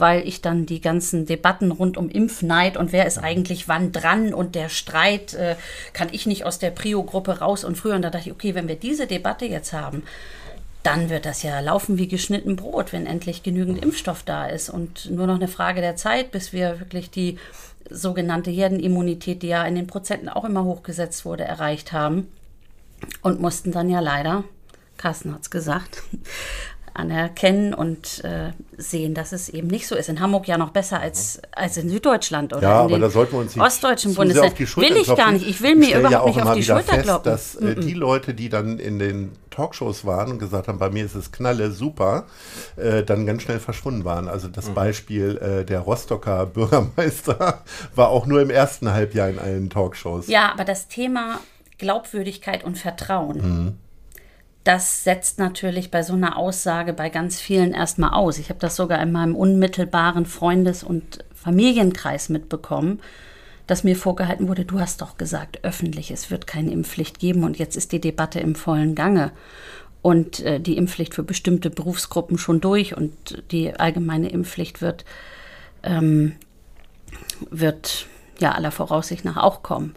[0.00, 4.32] weil ich dann die ganzen Debatten rund um Impfneid und wer ist eigentlich wann dran
[4.32, 5.56] und der Streit, äh,
[5.92, 7.96] kann ich nicht aus der Prio-Gruppe raus und früher.
[7.96, 10.02] Und da dachte ich, okay, wenn wir diese Debatte jetzt haben,
[10.82, 14.70] dann wird das ja laufen wie geschnitten Brot, wenn endlich genügend Impfstoff da ist.
[14.70, 17.38] Und nur noch eine Frage der Zeit, bis wir wirklich die
[17.90, 22.28] sogenannte Herdenimmunität, die ja in den Prozenten auch immer hochgesetzt wurde, erreicht haben.
[23.22, 24.44] Und mussten dann ja leider,
[24.96, 26.02] Carsten hat es gesagt,
[26.94, 30.08] anerkennen und äh, sehen, dass es eben nicht so ist.
[30.08, 33.10] In Hamburg ja noch besser als, als in Süddeutschland oder ja, in den aber da
[33.10, 34.58] sollten wir uns nicht ostdeutschen Bundesländern.
[34.58, 35.46] Will ich gar nicht.
[35.46, 37.32] Ich will mir überhaupt ja nicht auf die Schulter fest, kloppen.
[37.32, 41.04] Dass äh, die Leute, die dann in den Talkshows waren und gesagt haben, bei mir
[41.04, 42.24] ist es Knalle, super,
[42.76, 44.28] äh, dann ganz schnell verschwunden waren.
[44.28, 44.74] Also das mhm.
[44.74, 47.62] Beispiel äh, der Rostocker Bürgermeister
[47.94, 50.28] war auch nur im ersten Halbjahr in allen Talkshows.
[50.28, 51.40] Ja, aber das Thema
[51.78, 53.38] Glaubwürdigkeit und Vertrauen.
[53.38, 53.76] Mhm
[54.64, 58.38] das setzt natürlich bei so einer Aussage bei ganz vielen erstmal aus.
[58.38, 63.00] Ich habe das sogar in meinem unmittelbaren Freundes- und Familienkreis mitbekommen,
[63.66, 67.58] dass mir vorgehalten wurde, du hast doch gesagt, öffentlich, es wird keine Impfpflicht geben und
[67.58, 69.32] jetzt ist die Debatte im vollen Gange
[70.02, 75.04] und äh, die Impfpflicht für bestimmte Berufsgruppen schon durch und die allgemeine Impfpflicht wird,
[75.82, 76.36] ähm,
[77.50, 78.06] wird
[78.40, 79.94] ja aller Voraussicht nach auch kommen.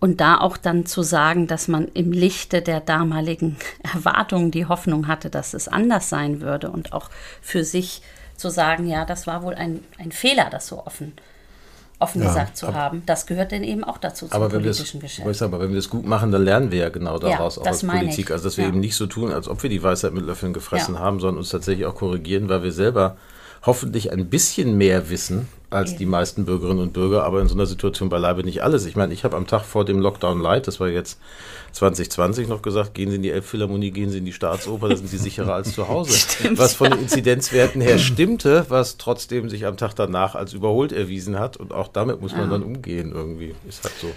[0.00, 5.08] Und da auch dann zu sagen, dass man im Lichte der damaligen Erwartungen die Hoffnung
[5.08, 8.02] hatte, dass es anders sein würde und auch für sich
[8.36, 11.14] zu sagen, ja, das war wohl ein, ein Fehler, das so offen,
[11.98, 13.02] offen ja, gesagt zu haben.
[13.06, 15.42] Das gehört denn eben auch dazu zum politischen das, Geschäft.
[15.42, 17.84] Aber wenn wir das gut machen, dann lernen wir ja genau daraus ja, auch als
[17.84, 18.26] Politik.
[18.26, 18.32] Ich.
[18.32, 18.70] Also dass wir ja.
[18.70, 21.48] eben nicht so tun, als ob wir die Weisheit mit Löffeln gefressen haben, sondern uns
[21.48, 23.16] tatsächlich auch korrigieren, weil wir selber
[23.62, 27.66] hoffentlich ein bisschen mehr wissen als die meisten Bürgerinnen und Bürger, aber in so einer
[27.66, 28.86] Situation beileibe nicht alles.
[28.86, 31.18] Ich meine, ich habe am Tag vor dem Lockdown Light, das war jetzt
[31.72, 35.08] 2020 noch gesagt, gehen Sie in die Elbphilharmonie, gehen Sie in die Staatsoper, da sind
[35.08, 36.12] Sie sicherer als zu Hause.
[36.18, 40.92] Stimmt, was von den Inzidenzwerten her stimmte, was trotzdem sich am Tag danach als überholt
[40.92, 42.50] erwiesen hat und auch damit muss man ja.
[42.50, 43.54] dann umgehen irgendwie.
[43.68, 44.08] Ist halt so.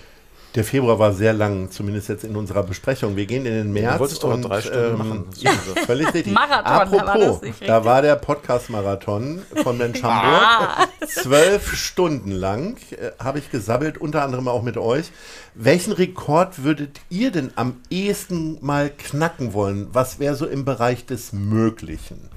[0.55, 3.15] Der Februar war sehr lang, zumindest jetzt in unserer Besprechung.
[3.15, 3.93] Wir gehen in den März.
[3.93, 5.25] Du wolltest doch drei Stunden ähm, machen.
[5.37, 5.51] Ja.
[5.85, 6.33] Völlig richtig.
[6.33, 10.41] Marathon, Apropos, da war, da war der Podcast-Marathon von Mensch Hamburg.
[10.43, 10.87] Ah.
[11.07, 15.11] Zwölf Stunden lang äh, habe ich gesabbelt, unter anderem auch mit euch.
[15.55, 19.87] Welchen Rekord würdet ihr denn am ehesten mal knacken wollen?
[19.93, 22.31] Was wäre so im Bereich des Möglichen?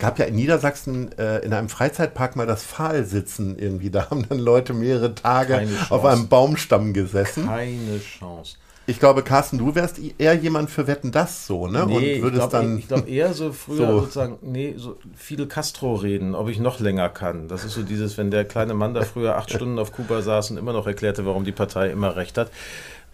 [0.00, 3.90] Gab ja in Niedersachsen äh, in einem Freizeitpark mal das Pfahlsitzen irgendwie.
[3.90, 7.46] Da haben dann Leute mehrere Tage auf einem Baumstamm gesessen.
[7.46, 8.56] Keine Chance.
[8.86, 11.84] Ich glaube, Carsten, du wärst eher jemand für Wetten das so, ne?
[11.86, 14.00] Nee, Und würdest ich glaube ich glaub eher so früher so.
[14.00, 17.46] sozusagen, nee, so Fidel Castro reden, ob ich noch länger kann.
[17.46, 20.50] Das ist so dieses, wenn der kleine Mann da früher acht Stunden auf Kuba saß
[20.50, 22.50] und immer noch erklärte, warum die Partei immer recht hat.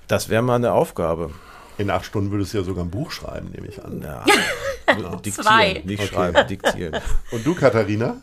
[0.08, 1.30] Das wäre mal eine Aufgabe.
[1.78, 4.00] In acht Stunden würdest du ja sogar ein Buch schreiben, nehme ich an.
[4.00, 4.24] Ja.
[5.18, 5.82] diktieren, Zwei.
[5.84, 6.14] nicht okay.
[6.14, 7.00] schreiben, diktieren.
[7.30, 8.16] Und du, Katharina?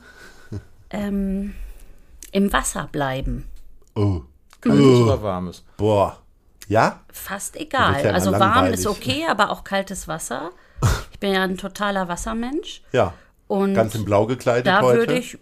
[0.89, 1.53] Ähm,
[2.31, 3.47] Im Wasser bleiben.
[3.95, 4.21] Oh.
[4.61, 5.03] Kaltes oh.
[5.03, 5.63] oder warmes?
[5.77, 6.19] Boah.
[6.67, 7.01] Ja?
[7.11, 8.03] Fast egal.
[8.03, 10.51] Ja also warm ist okay, aber auch kaltes Wasser.
[11.11, 12.81] Ich bin ja ein totaler Wassermensch.
[12.91, 13.13] Ja.
[13.47, 14.99] Und Ganz in Blau gekleidet da heute.
[14.99, 15.37] würde ich,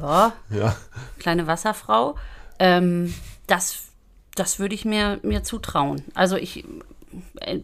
[0.00, 0.76] ja, ja,
[1.18, 2.16] kleine Wasserfrau.
[2.58, 3.12] Ähm,
[3.46, 3.82] das,
[4.34, 6.02] das würde ich mir, mir zutrauen.
[6.14, 6.64] Also ich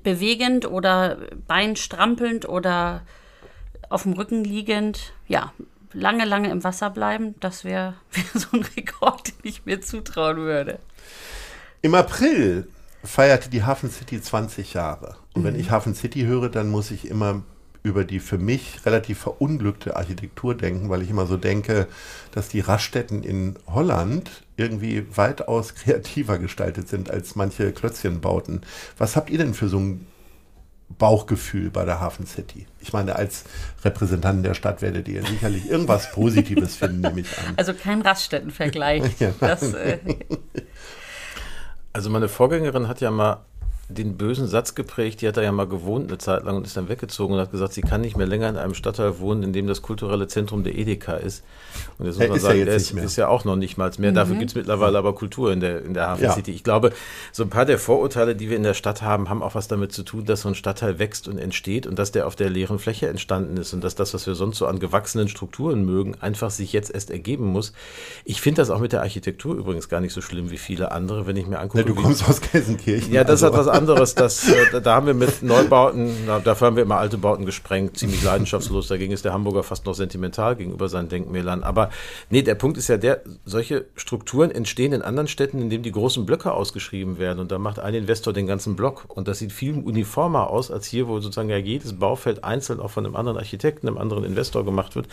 [0.03, 3.03] bewegend oder beinstrampelnd oder
[3.89, 5.53] auf dem Rücken liegend, ja,
[5.93, 10.39] lange, lange im Wasser bleiben, das wäre wär so ein Rekord, den ich mir zutrauen
[10.39, 10.79] würde.
[11.83, 12.69] Im April
[13.05, 15.17] feierte die Hafen City 20 Jahre.
[15.35, 15.47] Und mhm.
[15.47, 17.43] wenn ich Hafen City höre, dann muss ich immer
[17.87, 21.87] über die für mich relativ verunglückte Architektur denken, weil ich immer so denke,
[22.33, 28.63] dass die Raststätten in Holland irgendwie weitaus kreativer gestaltet sind als manche Klötzchenbauten.
[28.99, 30.07] Was habt ihr denn für so ein
[30.99, 32.67] Bauchgefühl bei der Hafen City?
[32.81, 33.45] Ich meine, als
[33.85, 37.55] Repräsentanten der Stadt werdet ihr sicherlich irgendwas Positives finden, nehme ich an.
[37.57, 39.05] Also kein Raststättenvergleich.
[39.21, 39.99] ja, das, äh
[41.93, 43.45] also meine Vorgängerin hat ja mal
[43.89, 46.77] den bösen Satz geprägt, die hat da ja mal gewohnt eine Zeit lang und ist
[46.77, 49.53] dann weggezogen und hat gesagt, sie kann nicht mehr länger in einem Stadtteil wohnen, in
[49.53, 51.45] dem das kulturelle Zentrum der Edeka ist.
[51.99, 54.11] Und jetzt muss man sagen, der ist, ist, ja auch noch nicht mal mehr.
[54.11, 54.17] Mhm.
[54.17, 56.33] Dafür gibt es mittlerweile aber Kultur in der, in der Hafen ja.
[56.33, 56.51] City.
[56.51, 56.93] Ich glaube,
[57.33, 59.93] so ein paar der Vorurteile, die wir in der Stadt haben, haben auch was damit
[59.93, 62.79] zu tun, dass so ein Stadtteil wächst und entsteht und dass der auf der leeren
[62.79, 66.51] Fläche entstanden ist und dass das, was wir sonst so an gewachsenen Strukturen mögen, einfach
[66.51, 67.73] sich jetzt erst ergeben muss.
[68.25, 71.27] Ich finde das auch mit der Architektur übrigens gar nicht so schlimm wie viele andere,
[71.27, 71.79] wenn ich mir angucke.
[71.79, 73.13] Ja, du kommst aus Gelsenkirchen.
[73.13, 73.57] Ja, das also.
[73.57, 74.15] hat was anderes.
[74.15, 77.99] Das, äh, da haben wir mit Neubauten, na, dafür haben wir immer alte Bauten gesprengt,
[77.99, 78.89] ziemlich leidenschaftslos.
[78.89, 81.63] Dagegen ist der Hamburger fast noch sentimental gegenüber seinen Denkmälern.
[81.63, 81.91] Aber
[82.31, 85.93] nee, der Punkt ist ja der, solche Strukturen entstehen in anderen Städten, in denen die
[85.93, 87.39] großen Blöcke ausgeschrieben werden.
[87.39, 89.05] Und da macht ein Investor den ganzen Block.
[89.09, 92.91] Und das sieht viel uniformer aus als hier, wo sozusagen ja jedes Baufeld einzeln auch
[92.91, 95.07] von einem anderen Architekten, einem anderen Investor gemacht wird.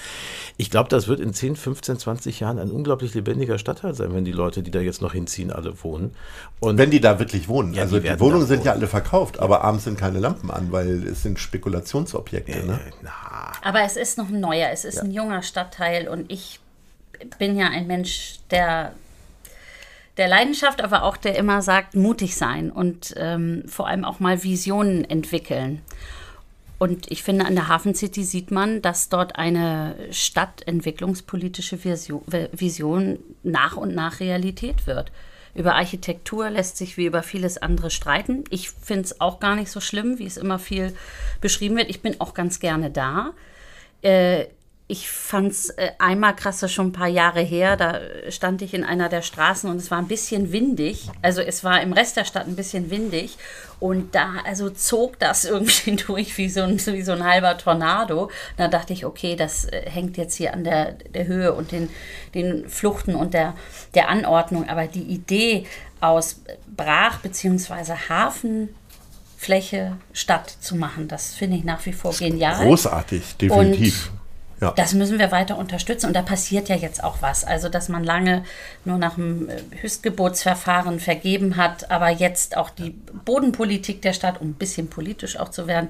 [0.58, 4.26] Ich glaube, das wird in 10, 15, 20 Jahren ein unglaublich lebendiger Stadtteil sein, wenn
[4.26, 6.12] die Leute, die da jetzt noch hinziehen, alle wohnen.
[6.60, 7.74] Und wenn die da wirklich wohnen.
[7.74, 10.72] Ja, also die, die Wohnungen sind ja alle verkauft, aber abends sind keine Lampen an,
[10.72, 12.52] weil es sind Spekulationsobjekte.
[12.52, 12.80] Äh, ne?
[13.64, 15.04] Aber es ist noch ein neuer, es ist ja.
[15.04, 16.60] ein junger Stadtteil und ich
[17.40, 18.94] bin ja ein Mensch, der
[20.18, 24.44] der Leidenschaft, aber auch der immer sagt, mutig sein und ähm, vor allem auch mal
[24.44, 25.82] Visionen entwickeln.
[26.78, 33.20] Und ich finde, an der Hafen City sieht man, dass dort eine stadtentwicklungspolitische Vision, Vision
[33.42, 35.12] nach und nach Realität wird.
[35.56, 38.44] Über Architektur lässt sich wie über vieles andere streiten.
[38.50, 40.96] Ich finde es auch gar nicht so schlimm, wie es immer viel
[41.42, 41.90] beschrieben wird.
[41.90, 43.34] Ich bin auch ganz gerne da.
[44.02, 44.46] Äh,
[44.94, 47.78] ich fand es äh, einmal krass, das schon ein paar Jahre her.
[47.78, 51.10] Da stand ich in einer der Straßen und es war ein bisschen windig.
[51.24, 53.40] Also es war im Rest der Stadt ein bisschen windig.
[53.80, 58.30] Und da also zog das irgendwie durch wie so ein, wie so ein halber Tornado.
[58.56, 61.90] Da dachte ich, okay, das äh, hängt jetzt hier an der, der Höhe und den,
[62.36, 63.56] den Fluchten und der,
[63.96, 64.70] der Anordnung.
[64.70, 65.66] Aber die Idee
[66.02, 67.94] aus Brach- bzw.
[68.10, 72.64] Hafenfläche Stadt zu machen, das finde ich nach wie vor genial.
[72.64, 74.12] Großartig, definitiv.
[74.12, 74.23] Und
[74.64, 74.74] ja.
[74.76, 77.44] Das müssen wir weiter unterstützen und da passiert ja jetzt auch was.
[77.44, 78.44] Also, dass man lange
[78.86, 82.92] nur nach dem äh, Höchstgebotsverfahren vergeben hat, aber jetzt auch die
[83.26, 85.90] Bodenpolitik der Stadt, um ein bisschen politisch auch zu werden,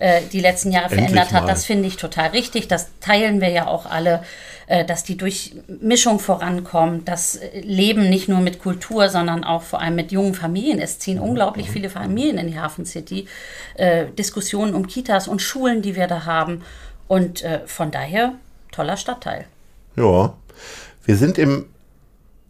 [0.00, 1.48] äh, die letzten Jahre Endlich verändert hat, mal.
[1.48, 2.66] das finde ich total richtig.
[2.66, 4.22] Das teilen wir ja auch alle,
[4.66, 9.94] äh, dass die Durchmischung vorankommt, das Leben nicht nur mit Kultur, sondern auch vor allem
[9.94, 10.78] mit jungen Familien.
[10.78, 13.26] Es ziehen unglaublich viele Familien in die Hafen City.
[13.74, 16.62] Äh, Diskussionen um Kitas und Schulen, die wir da haben.
[17.08, 18.34] Und äh, von daher
[18.70, 19.46] toller Stadtteil.
[19.96, 20.34] Ja,
[21.04, 21.66] wir sind im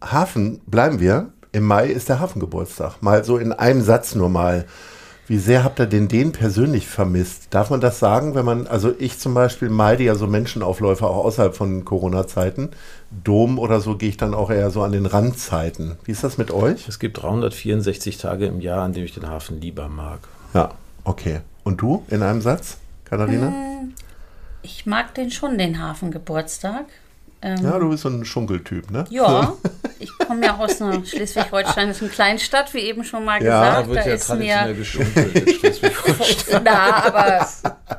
[0.01, 1.29] Hafen, bleiben wir.
[1.51, 3.01] Im Mai ist der Hafengeburtstag.
[3.01, 4.65] Mal so in einem Satz nur mal.
[5.29, 7.47] Wie sehr habt ihr denn den persönlich vermisst?
[7.51, 11.23] Darf man das sagen, wenn man, also ich zum Beispiel meide ja so Menschenaufläufe auch
[11.23, 12.69] außerhalb von Corona-Zeiten.
[13.23, 15.97] Dom oder so gehe ich dann auch eher so an den Randzeiten.
[16.03, 16.87] Wie ist das mit euch?
[16.87, 20.19] Es gibt 364 Tage im Jahr, an denen ich den Hafen lieber mag.
[20.55, 20.71] Ja,
[21.03, 21.41] okay.
[21.63, 23.47] Und du in einem Satz, Katharina?
[23.47, 23.93] Hm,
[24.61, 26.85] ich mag den schon, den Hafengeburtstag.
[27.41, 29.05] Ähm, ja, du bist so ein Schunkeltyp, ne?
[29.09, 29.53] Ja,
[29.99, 33.77] ich komme ja aus einer Schleswig-Holstein, kleinen Stadt, wie eben schon mal ja, gesagt.
[33.77, 36.61] Da wird da ja ist traditionell mir geschunkelt in Schleswig-Holstein.
[36.65, 37.47] Na, aber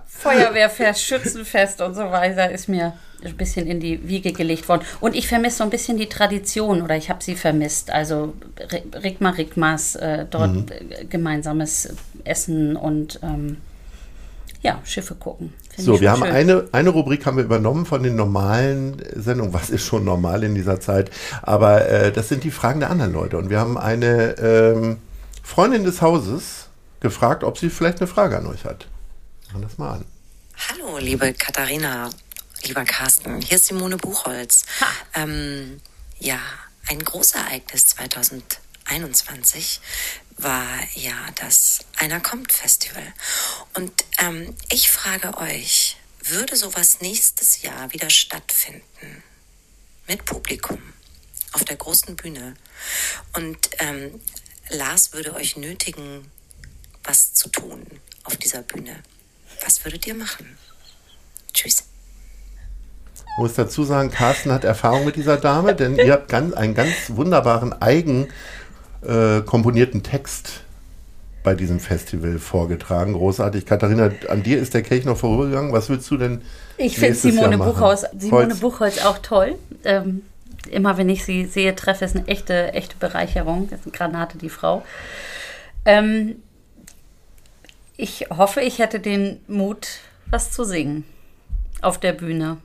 [0.07, 2.93] Feuerwehrfest, Schützenfest und so weiter ist mir
[3.25, 4.83] ein bisschen in die Wiege gelegt worden.
[5.01, 7.91] Und ich vermisse so ein bisschen die Tradition oder ich habe sie vermisst.
[7.91, 8.35] Also
[9.03, 10.67] Rigma Rigmas, äh, dort mhm.
[11.09, 11.95] gemeinsames
[12.25, 13.59] Essen und ähm,
[14.63, 15.55] ja, Schiffe gucken.
[15.77, 19.55] So, wir haben eine, eine Rubrik haben wir übernommen von den normalen Sendungen.
[19.55, 21.11] Was ist schon normal in dieser Zeit?
[21.43, 23.39] Aber äh, das sind die Fragen der anderen Leute.
[23.39, 24.99] Und wir haben eine ähm,
[25.43, 26.69] Freundin des Hauses
[27.01, 28.87] gefragt, ob sie vielleicht eine Frage an euch hat.
[29.49, 30.05] Machen das mal an.
[30.69, 32.11] Hallo, liebe Katharina,
[32.67, 33.41] lieber Carsten.
[33.41, 34.67] Hier ist Simone Buchholz.
[35.15, 35.81] Ähm,
[36.19, 36.39] ja,
[36.87, 39.81] ein Großereignis 2021
[40.43, 43.03] war ja das Einer kommt Festival.
[43.75, 49.23] Und ähm, ich frage euch, würde sowas nächstes Jahr wieder stattfinden?
[50.07, 50.81] Mit Publikum
[51.53, 52.55] auf der großen Bühne.
[53.35, 54.21] Und ähm,
[54.71, 56.31] Lars würde euch nötigen,
[57.05, 57.87] was zu tun
[58.25, 59.03] auf dieser Bühne.
[59.65, 60.59] Was würdet ihr machen?
[61.53, 61.85] Tschüss.
[63.15, 66.75] Ich muss dazu sagen, Carsten hat Erfahrung mit dieser Dame, denn ihr habt ganz, einen
[66.75, 68.29] ganz wunderbaren eigen
[69.03, 70.63] äh, komponierten Text
[71.43, 73.15] bei diesem Festival vorgetragen.
[73.15, 73.65] Großartig.
[73.65, 75.73] Katharina, an dir ist der Kelch noch vorübergegangen.
[75.73, 76.43] Was willst du denn?
[76.77, 79.57] Ich finde Simone Buchhaus, Simone Buchholz auch toll.
[79.85, 80.23] Ähm,
[80.71, 83.69] immer wenn ich sie sehe, treffe es eine echte, echte Bereicherung.
[83.71, 84.85] Das ist eine Granate, die Frau.
[85.85, 86.37] Ähm,
[87.97, 89.89] ich hoffe, ich hätte den Mut,
[90.27, 91.05] was zu singen
[91.81, 92.59] auf der Bühne.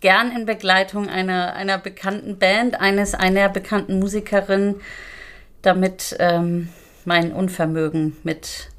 [0.00, 4.76] Gern in Begleitung einer, einer bekannten Band, eines einer bekannten Musikerin
[5.66, 6.68] damit ähm,
[7.04, 8.70] mein Unvermögen mit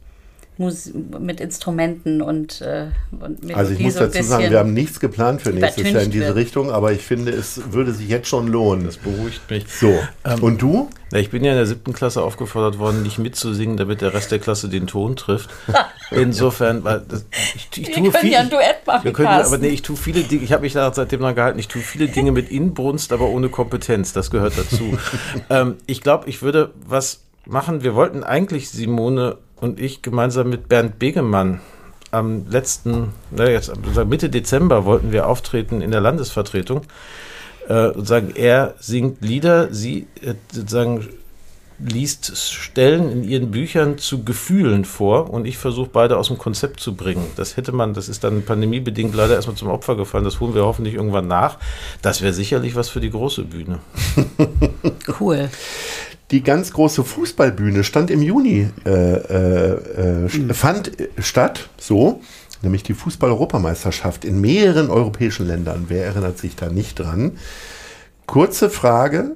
[0.57, 4.99] Mus mit Instrumenten und, äh, und Melodie Also ich muss dazu sagen, wir haben nichts
[4.99, 6.35] geplant für nächstes Jahr in diese wird.
[6.35, 8.85] Richtung, aber ich finde, es würde sich jetzt schon lohnen.
[8.85, 9.65] Das beruhigt mich.
[9.67, 10.89] So, ähm, und du?
[11.11, 14.31] Na, ich bin ja in der siebten Klasse aufgefordert worden, nicht mitzusingen, damit der Rest
[14.31, 15.49] der Klasse den Ton trifft.
[16.11, 19.67] Insofern, weil das, ich, ich tue viel, ja ein Duett machen, wir können, aber nee,
[19.67, 22.31] ich tue viele Dinge, ich habe mich da seitdem noch gehalten, ich tue viele Dinge
[22.31, 24.97] mit Inbrunst, aber ohne Kompetenz, das gehört dazu.
[25.49, 27.83] ähm, ich glaube, ich würde was machen.
[27.83, 31.59] Wir wollten eigentlich Simone und ich gemeinsam mit Bernd Begemann
[32.11, 33.73] am letzten, na jetzt
[34.05, 36.81] Mitte Dezember wollten wir auftreten in der Landesvertretung.
[37.67, 41.09] Äh, und sagen, er singt Lieder, sie äh, sozusagen
[41.79, 46.79] liest Stellen in ihren Büchern zu Gefühlen vor und ich versuche beide aus dem Konzept
[46.79, 47.25] zu bringen.
[47.35, 50.23] Das hätte man, das ist dann pandemiebedingt leider erstmal zum Opfer gefallen.
[50.23, 51.57] Das holen wir hoffentlich irgendwann nach.
[52.03, 53.79] Das wäre sicherlich was für die große Bühne.
[55.19, 55.49] Cool
[56.31, 60.49] die ganz große Fußballbühne stand im Juni, äh, äh, mhm.
[60.51, 62.21] fand statt, so,
[62.61, 65.85] nämlich die Fußball-Europameisterschaft in mehreren europäischen Ländern.
[65.87, 67.37] Wer erinnert sich da nicht dran?
[68.25, 69.35] Kurze Frage,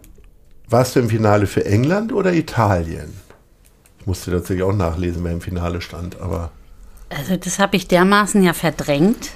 [0.68, 3.14] warst du im Finale für England oder Italien?
[4.00, 6.52] Ich musste tatsächlich auch nachlesen, wer im Finale stand, aber.
[7.10, 9.32] Also das habe ich dermaßen ja verdrängt,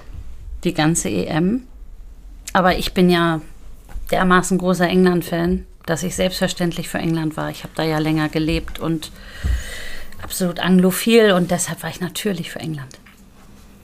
[0.64, 1.64] die ganze EM.
[2.54, 3.42] Aber ich bin ja
[4.12, 7.50] dermaßen großer England-Fan dass ich selbstverständlich für England war.
[7.50, 9.12] Ich habe da ja länger gelebt und
[10.22, 13.00] absolut anglophil und deshalb war ich natürlich für England.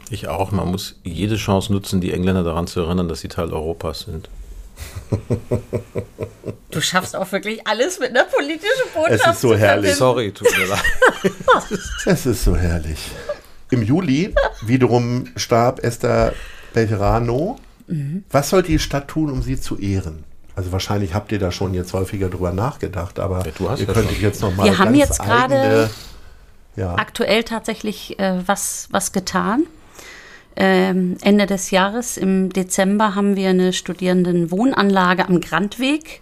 [0.09, 0.51] Ich auch.
[0.51, 4.29] Man muss jede Chance nutzen, die Engländer daran zu erinnern, dass sie Teil Europas sind.
[6.71, 9.25] Du schaffst auch wirklich alles mit einer politischen Botschaft.
[9.25, 9.95] Es ist so herrlich.
[9.95, 10.83] Sorry, tut mir leid.
[12.05, 12.99] es ist so herrlich.
[13.71, 16.33] Im Juli wiederum starb Esther
[16.73, 17.59] Belgrano.
[17.87, 18.23] Mhm.
[18.29, 20.23] Was sollte die Stadt tun, um sie zu ehren?
[20.59, 24.19] Also wahrscheinlich habt ihr da schon jetzt häufiger drüber nachgedacht, aber ja, ihr ja könntet
[24.19, 25.89] jetzt noch mal Wir haben jetzt gerade
[26.75, 26.95] ja.
[26.95, 29.63] aktuell tatsächlich äh, was, was getan.
[30.57, 36.19] Ähm, Ende des Jahres, im Dezember, haben wir eine Studierendenwohnanlage am Grandweg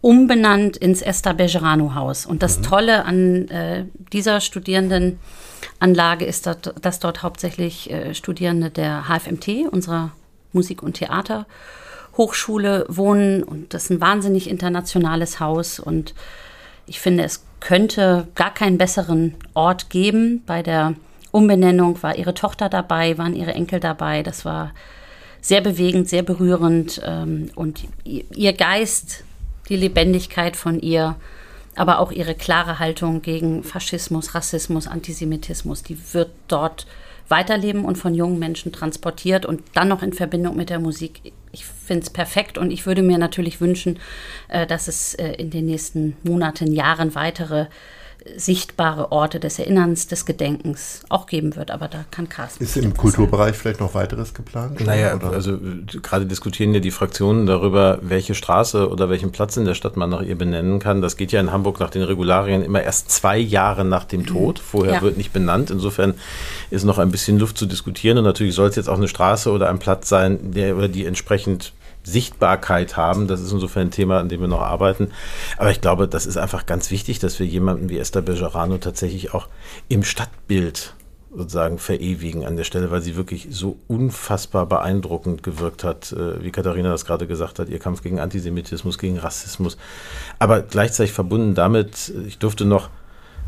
[0.00, 2.26] umbenannt ins Esther Bejerano Haus.
[2.26, 2.62] Und das mhm.
[2.62, 10.12] Tolle an äh, dieser Studierendenanlage ist, dort, dass dort hauptsächlich äh, Studierende der HFMT, unserer
[10.52, 11.00] Musik- und
[12.10, 13.42] Theaterhochschule, wohnen.
[13.42, 15.80] Und das ist ein wahnsinnig internationales Haus.
[15.80, 16.14] Und
[16.86, 20.94] ich finde, es könnte gar keinen besseren Ort geben bei der
[21.32, 24.24] Umbenennung war ihre Tochter dabei, waren ihre Enkel dabei.
[24.24, 24.72] Das war
[25.40, 27.00] sehr bewegend, sehr berührend.
[27.06, 29.22] Ähm, und ihr Geist,
[29.68, 31.14] die Lebendigkeit von ihr,
[31.76, 36.88] aber auch ihre klare Haltung gegen Faschismus, Rassismus, Antisemitismus, die wird dort
[37.28, 41.32] weiterleben und von jungen Menschen transportiert und dann noch in Verbindung mit der Musik.
[41.52, 43.98] Ich finde es perfekt und ich würde mir natürlich wünschen,
[44.48, 47.66] äh, dass es äh, in den nächsten Monaten, Jahren weitere
[48.36, 51.70] sichtbare Orte des Erinnerns, des Gedenkens auch geben wird.
[51.70, 52.64] Aber da kann Carsten.
[52.64, 53.60] Ist im Kulturbereich sein.
[53.60, 54.80] vielleicht noch weiteres geplant?
[54.84, 55.32] Naja, oder?
[55.32, 55.58] also
[56.02, 60.10] gerade diskutieren ja die Fraktionen darüber, welche Straße oder welchen Platz in der Stadt man
[60.10, 61.02] nach ihr benennen kann.
[61.02, 64.58] Das geht ja in Hamburg nach den Regularien immer erst zwei Jahre nach dem Tod.
[64.58, 65.02] Vorher ja.
[65.02, 65.70] wird nicht benannt.
[65.70, 66.14] Insofern
[66.70, 68.18] ist noch ein bisschen Luft zu diskutieren.
[68.18, 71.06] Und natürlich soll es jetzt auch eine Straße oder ein Platz sein, der oder die
[71.06, 71.72] entsprechend
[72.10, 73.26] Sichtbarkeit haben.
[73.26, 75.10] Das ist insofern ein Thema, an dem wir noch arbeiten.
[75.56, 79.34] Aber ich glaube, das ist einfach ganz wichtig, dass wir jemanden wie Esther Bejarano tatsächlich
[79.34, 79.48] auch
[79.88, 80.94] im Stadtbild
[81.32, 86.50] sozusagen verewigen an der Stelle, weil sie wirklich so unfassbar beeindruckend gewirkt hat, äh, wie
[86.50, 89.76] Katharina das gerade gesagt hat, ihr Kampf gegen Antisemitismus, gegen Rassismus.
[90.38, 92.90] Aber gleichzeitig verbunden damit, ich durfte noch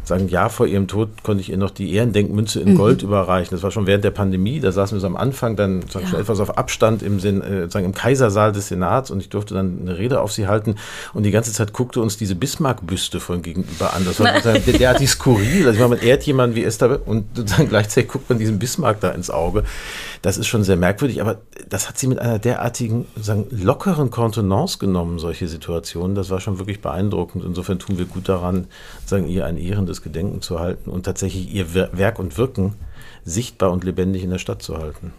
[0.05, 3.09] sagen, Jahr vor ihrem Tod konnte ich ihr noch die Ehrendenkmünze in Gold mhm.
[3.09, 3.51] überreichen.
[3.53, 4.61] Das war schon während der Pandemie.
[4.61, 6.07] Da saßen wir so am Anfang dann ja.
[6.07, 9.55] schon etwas auf Abstand im, Sinn, äh, sagen, im Kaisersaal des Senats und ich durfte
[9.55, 10.77] dann eine Rede auf sie halten.
[11.15, 14.05] Und die ganze Zeit guckte uns diese Bismarck-Büste von gegenüber an.
[14.05, 15.67] Das war sozusagen derartig skurril.
[15.67, 19.01] Also ich meine, man ehrt jemanden wie Esther und dann gleichzeitig guckt man diesen Bismarck
[19.01, 19.65] da ins Auge.
[20.23, 21.39] Das ist schon sehr merkwürdig, aber
[21.69, 26.15] das hat sie mit einer derartigen, sagen, lockeren Kontenance genommen, solche Situationen.
[26.15, 27.45] Das war schon wirklich beeindruckend.
[27.45, 28.67] Insofern tun wir gut daran,
[29.05, 32.75] sagen, ihr ein ehrendes Gedenken zu halten und tatsächlich ihr Werk und Wirken
[33.25, 35.13] sichtbar und lebendig in der Stadt zu halten.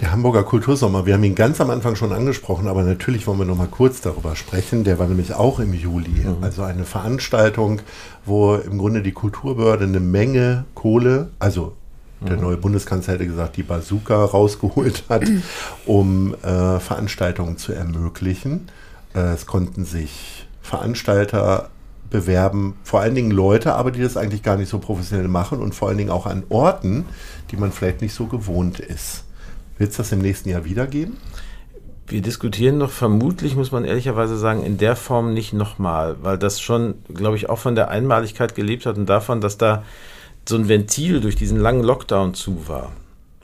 [0.00, 3.44] Der Hamburger Kultursommer, wir haben ihn ganz am Anfang schon angesprochen, aber natürlich wollen wir
[3.44, 4.82] noch mal kurz darüber sprechen.
[4.82, 6.08] Der war nämlich auch im Juli.
[6.08, 6.38] Mhm.
[6.40, 7.82] Also eine Veranstaltung,
[8.24, 11.74] wo im Grunde die Kulturbehörde eine Menge Kohle, also
[12.22, 12.42] der mhm.
[12.42, 15.24] neue Bundeskanzler hätte gesagt, die Bazooka rausgeholt hat,
[15.84, 18.68] um äh, Veranstaltungen zu ermöglichen.
[19.14, 21.68] Äh, es konnten sich Veranstalter
[22.10, 25.74] bewerben, vor allen Dingen Leute, aber die das eigentlich gar nicht so professionell machen und
[25.74, 27.06] vor allen Dingen auch an Orten,
[27.50, 29.24] die man vielleicht nicht so gewohnt ist.
[29.78, 31.16] Wird es das im nächsten Jahr wieder geben?
[32.06, 36.60] Wir diskutieren noch vermutlich, muss man ehrlicherweise sagen, in der Form nicht nochmal, weil das
[36.60, 39.84] schon, glaube ich, auch von der Einmaligkeit gelebt hat und davon, dass da
[40.48, 42.90] so ein Ventil durch diesen langen Lockdown zu war.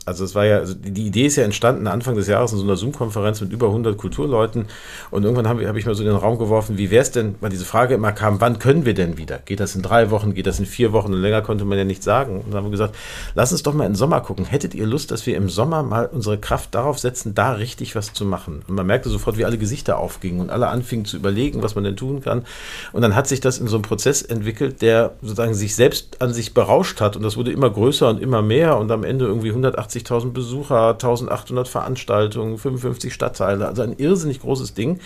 [0.07, 2.65] Also es war ja, also die Idee ist ja entstanden Anfang des Jahres in so
[2.65, 4.67] einer Zoom-Konferenz mit über 100 Kulturleuten
[5.11, 7.35] und irgendwann habe hab ich mal so in den Raum geworfen, wie wäre es denn,
[7.41, 9.39] weil diese Frage immer kam, wann können wir denn wieder?
[9.45, 11.85] Geht das in drei Wochen, geht das in vier Wochen und länger konnte man ja
[11.85, 12.41] nicht sagen.
[12.41, 12.95] Und dann haben wir gesagt,
[13.35, 14.45] lass uns doch mal in den Sommer gucken.
[14.45, 18.13] Hättet ihr Lust, dass wir im Sommer mal unsere Kraft darauf setzen, da richtig was
[18.13, 18.63] zu machen?
[18.69, 21.85] Und man merkte sofort, wie alle Gesichter aufgingen und alle anfingen zu überlegen, was man
[21.85, 22.47] denn tun kann.
[22.93, 26.33] Und dann hat sich das in so einem Prozess entwickelt, der sozusagen sich selbst an
[26.33, 29.49] sich berauscht hat und das wurde immer größer und immer mehr und am Ende irgendwie
[29.49, 35.01] 180 80.000 Besucher, 1800 Veranstaltungen, 55 Stadtteile, also ein irrsinnig großes Ding.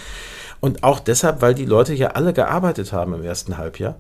[0.61, 3.97] Und auch deshalb, weil die Leute ja alle gearbeitet haben im ersten Halbjahr,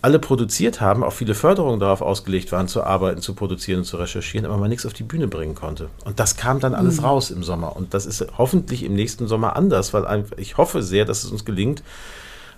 [0.00, 3.96] alle produziert haben, auch viele Förderungen darauf ausgelegt waren, zu arbeiten, zu produzieren und zu
[3.98, 5.90] recherchieren, aber man nichts auf die Bühne bringen konnte.
[6.04, 7.04] Und das kam dann alles mhm.
[7.04, 7.76] raus im Sommer.
[7.76, 11.44] Und das ist hoffentlich im nächsten Sommer anders, weil ich hoffe sehr, dass es uns
[11.44, 11.84] gelingt,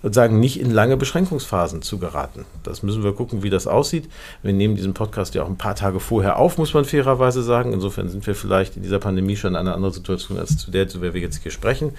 [0.04, 2.44] sozusagen nicht in lange Beschränkungsphasen zu geraten.
[2.62, 4.10] Das müssen wir gucken, wie das aussieht.
[4.42, 7.72] Wir nehmen diesen Podcast ja auch ein paar Tage vorher auf, muss man fairerweise sagen.
[7.72, 10.88] Insofern sind wir vielleicht in dieser Pandemie schon in einer anderen Situation als zu der,
[10.88, 11.92] zu der wir jetzt hier sprechen.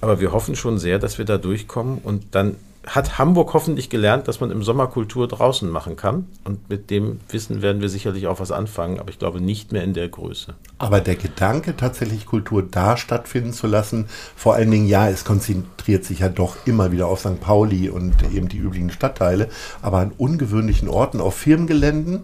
[0.00, 2.56] Aber wir hoffen schon sehr, dass wir da durchkommen und dann
[2.86, 6.26] hat Hamburg hoffentlich gelernt, dass man im Sommer Kultur draußen machen kann.
[6.44, 9.84] Und mit dem Wissen werden wir sicherlich auch was anfangen, aber ich glaube nicht mehr
[9.84, 10.54] in der Größe.
[10.78, 14.06] Aber der Gedanke, tatsächlich Kultur da stattfinden zu lassen,
[14.36, 17.40] vor allen Dingen, ja, es konzentriert sich ja doch immer wieder auf St.
[17.40, 19.48] Pauli und eben die übrigen Stadtteile,
[19.80, 22.22] aber an ungewöhnlichen Orten, auf Firmengeländen.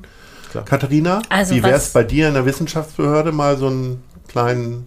[0.51, 0.65] Klar.
[0.65, 4.87] Katharina, also wie wäre es bei dir in der Wissenschaftsbehörde mal so einen kleinen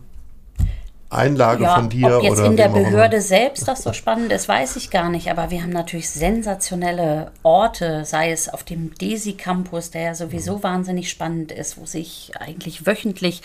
[1.11, 2.17] Einlage ja, von dir?
[2.17, 5.29] Ob jetzt oder in der Behörde selbst das so spannend ist, weiß ich gar nicht.
[5.29, 10.57] Aber wir haben natürlich sensationelle Orte, sei es auf dem Desi Campus, der ja sowieso
[10.57, 10.63] mhm.
[10.63, 13.41] wahnsinnig spannend ist, wo sich eigentlich wöchentlich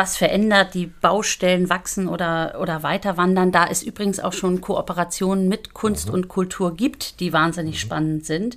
[0.00, 3.52] was verändert, die Baustellen wachsen oder, oder weiter wandern.
[3.52, 6.14] Da es übrigens auch schon Kooperationen mit Kunst mhm.
[6.14, 7.80] und Kultur gibt, die wahnsinnig mhm.
[7.80, 8.56] spannend sind.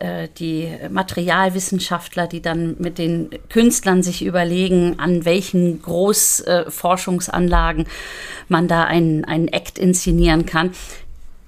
[0.00, 7.86] Äh, die Materialwissenschaftler, die dann mit den Künstlern sich überlegen, an welchen Großforschungsanlagen
[8.48, 10.72] man da einen, einen Act inszenieren kann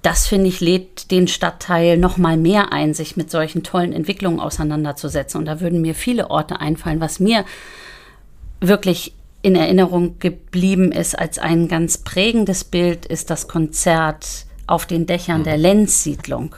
[0.02, 4.38] das finde ich lädt den Stadtteil noch mal mehr ein, sich mit solchen tollen Entwicklungen
[4.38, 5.38] auseinanderzusetzen.
[5.38, 7.46] Und da würden mir viele Orte einfallen, was mir
[8.60, 9.14] wirklich
[9.44, 15.40] in Erinnerung geblieben ist als ein ganz prägendes Bild, ist das Konzert auf den Dächern
[15.40, 15.44] mhm.
[15.44, 16.56] der Lenz-Siedlung.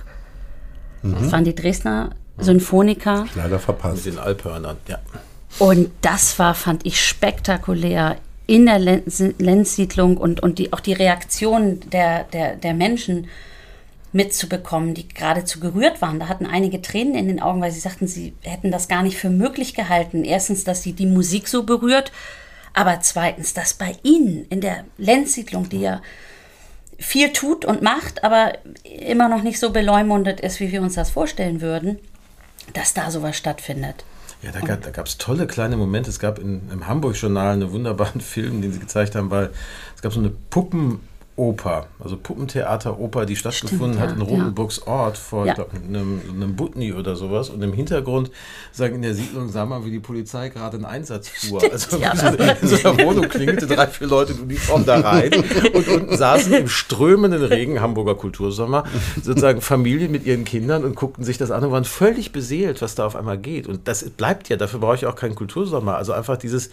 [1.03, 1.16] Mhm.
[1.18, 3.26] Das waren die Dresdner Symphoniker.
[3.34, 4.07] Leider verpasst.
[4.07, 5.01] Mit den Alphörnern, ja.
[5.59, 11.80] Und das war, fand ich, spektakulär in der Lenz-Siedlung und, und die, auch die Reaktion
[11.91, 13.26] der, der, der Menschen
[14.12, 16.20] mitzubekommen, die geradezu gerührt waren.
[16.20, 19.18] Da hatten einige Tränen in den Augen, weil sie sagten, sie hätten das gar nicht
[19.18, 20.22] für möglich gehalten.
[20.22, 22.12] Erstens, dass sie die Musik so berührt,
[22.77, 26.03] aber zweitens, dass bei ihnen in der Lenzsiedlung, die ja
[26.99, 28.53] viel tut und macht, aber
[28.85, 31.99] immer noch nicht so beleumundet ist, wie wir uns das vorstellen würden,
[32.74, 34.05] dass da sowas stattfindet.
[34.43, 36.11] Ja, da gab es tolle kleine Momente.
[36.11, 39.51] Es gab in, im Hamburg-Journal einen wunderbaren Film, den sie gezeigt haben, weil
[39.95, 41.01] es gab so eine Puppen-
[41.39, 44.93] Oper, also Puppentheater, Oper, die stattgefunden Stimmt, hat in Rotenburgs ja.
[44.93, 45.53] Ort vor ja.
[45.53, 47.51] glaub, einem, einem Butni oder sowas.
[47.51, 48.30] Und im Hintergrund
[48.72, 51.61] sagen in der Siedlung, sah man, wie die Polizei gerade einen Einsatz fuhr.
[51.61, 52.12] Stimmt, also ja.
[52.62, 55.30] in so einer Wohnung klingelte drei, vier Leute in Uniform da rein
[55.74, 58.84] und unten saßen im strömenden Regen Hamburger Kultursommer
[59.22, 62.95] sozusagen Familien mit ihren Kindern und guckten sich das an und waren völlig beseelt, was
[62.95, 63.66] da auf einmal geht.
[63.66, 65.97] Und das bleibt ja, dafür brauche ich auch keinen Kultursommer.
[65.97, 66.70] Also einfach dieses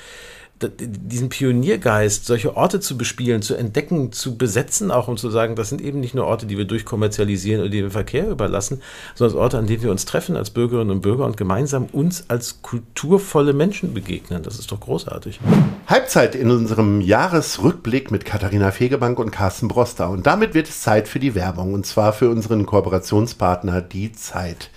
[0.70, 5.70] diesen Pioniergeist, solche Orte zu bespielen, zu entdecken, zu besetzen, auch um zu sagen, das
[5.70, 8.82] sind eben nicht nur Orte, die wir durchkommerzialisieren oder die wir Verkehr überlassen,
[9.16, 12.62] sondern Orte, an denen wir uns treffen als Bürgerinnen und Bürger und gemeinsam uns als
[12.62, 14.44] kulturvolle Menschen begegnen.
[14.44, 15.40] Das ist doch großartig.
[15.88, 20.10] Halbzeit in unserem Jahresrückblick mit Katharina Fegebank und Carsten Broster.
[20.10, 24.70] Und damit wird es Zeit für die Werbung und zwar für unseren Kooperationspartner Die Zeit.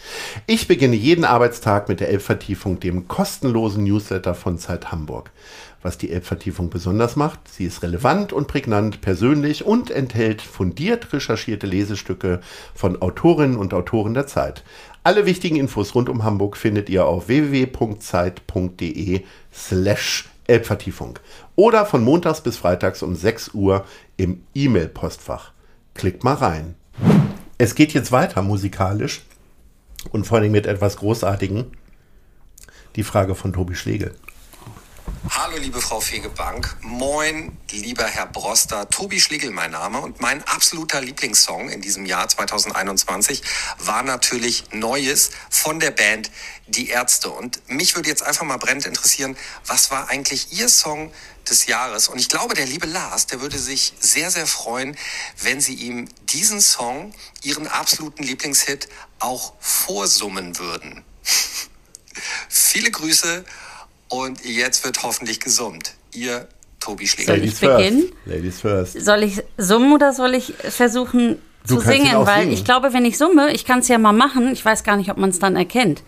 [0.46, 5.30] Ich beginne jeden Arbeitstag mit der Elbvertiefung, dem kostenlosen Newsletter von Zeit Hamburg
[5.82, 7.40] was die Elbvertiefung besonders macht.
[7.48, 12.40] Sie ist relevant und prägnant, persönlich und enthält fundiert recherchierte Lesestücke
[12.74, 14.64] von Autorinnen und Autoren der Zeit.
[15.02, 19.22] Alle wichtigen Infos rund um Hamburg findet ihr auf www.zeit.de
[19.52, 21.18] slash Elbvertiefung
[21.54, 23.84] oder von montags bis freitags um 6 Uhr
[24.16, 25.52] im E-Mail-Postfach.
[25.94, 26.74] Klickt mal rein.
[27.58, 29.22] Es geht jetzt weiter musikalisch
[30.10, 31.66] und vor allem mit etwas Großartigen.
[32.96, 34.14] Die Frage von Tobi Schlegel.
[35.30, 41.00] Hallo liebe Frau Fegebank, moin lieber Herr Broster, Tobi Schlegel mein Name und mein absoluter
[41.00, 43.42] Lieblingssong in diesem Jahr 2021
[43.78, 46.30] war natürlich Neues von der Band
[46.68, 47.30] Die Ärzte.
[47.30, 51.12] Und mich würde jetzt einfach mal brennend interessieren, was war eigentlich Ihr Song
[51.50, 52.08] des Jahres?
[52.08, 54.96] Und ich glaube der liebe Lars, der würde sich sehr, sehr freuen,
[55.42, 57.12] wenn Sie ihm diesen Song,
[57.42, 61.04] Ihren absoluten Lieblingshit, auch vorsummen würden.
[62.48, 63.44] Viele Grüße
[64.08, 65.94] und jetzt wird hoffentlich gesummt.
[66.14, 66.48] Ihr
[66.80, 67.34] Tobi Schläger.
[67.34, 68.12] Soll ich beginnen?
[68.24, 69.00] Ladies first.
[69.00, 72.26] Soll ich summen oder soll ich versuchen du zu singen?
[72.26, 72.52] Weil singen.
[72.52, 74.52] ich glaube, wenn ich summe, ich kann es ja mal machen.
[74.52, 76.02] Ich weiß gar nicht, ob man es dann erkennt.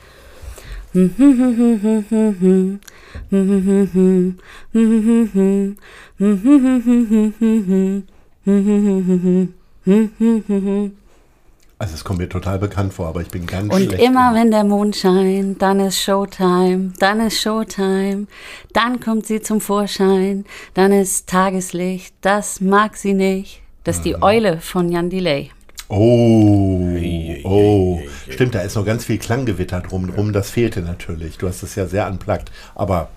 [11.80, 14.02] Also es kommt mir total bekannt vor, aber ich bin ganz Und schlecht.
[14.02, 18.26] Und immer wenn der Mond scheint, dann ist Showtime, dann ist Showtime,
[18.72, 23.62] dann kommt sie zum Vorschein, dann ist Tageslicht, das mag sie nicht.
[23.84, 25.50] Das ist die Eule von Jan Delay.
[25.88, 26.98] Oh,
[27.44, 31.38] oh, stimmt, da ist noch ganz viel Klanggewitter drumherum, das fehlte natürlich.
[31.38, 33.08] Du hast es ja sehr anplagt, aber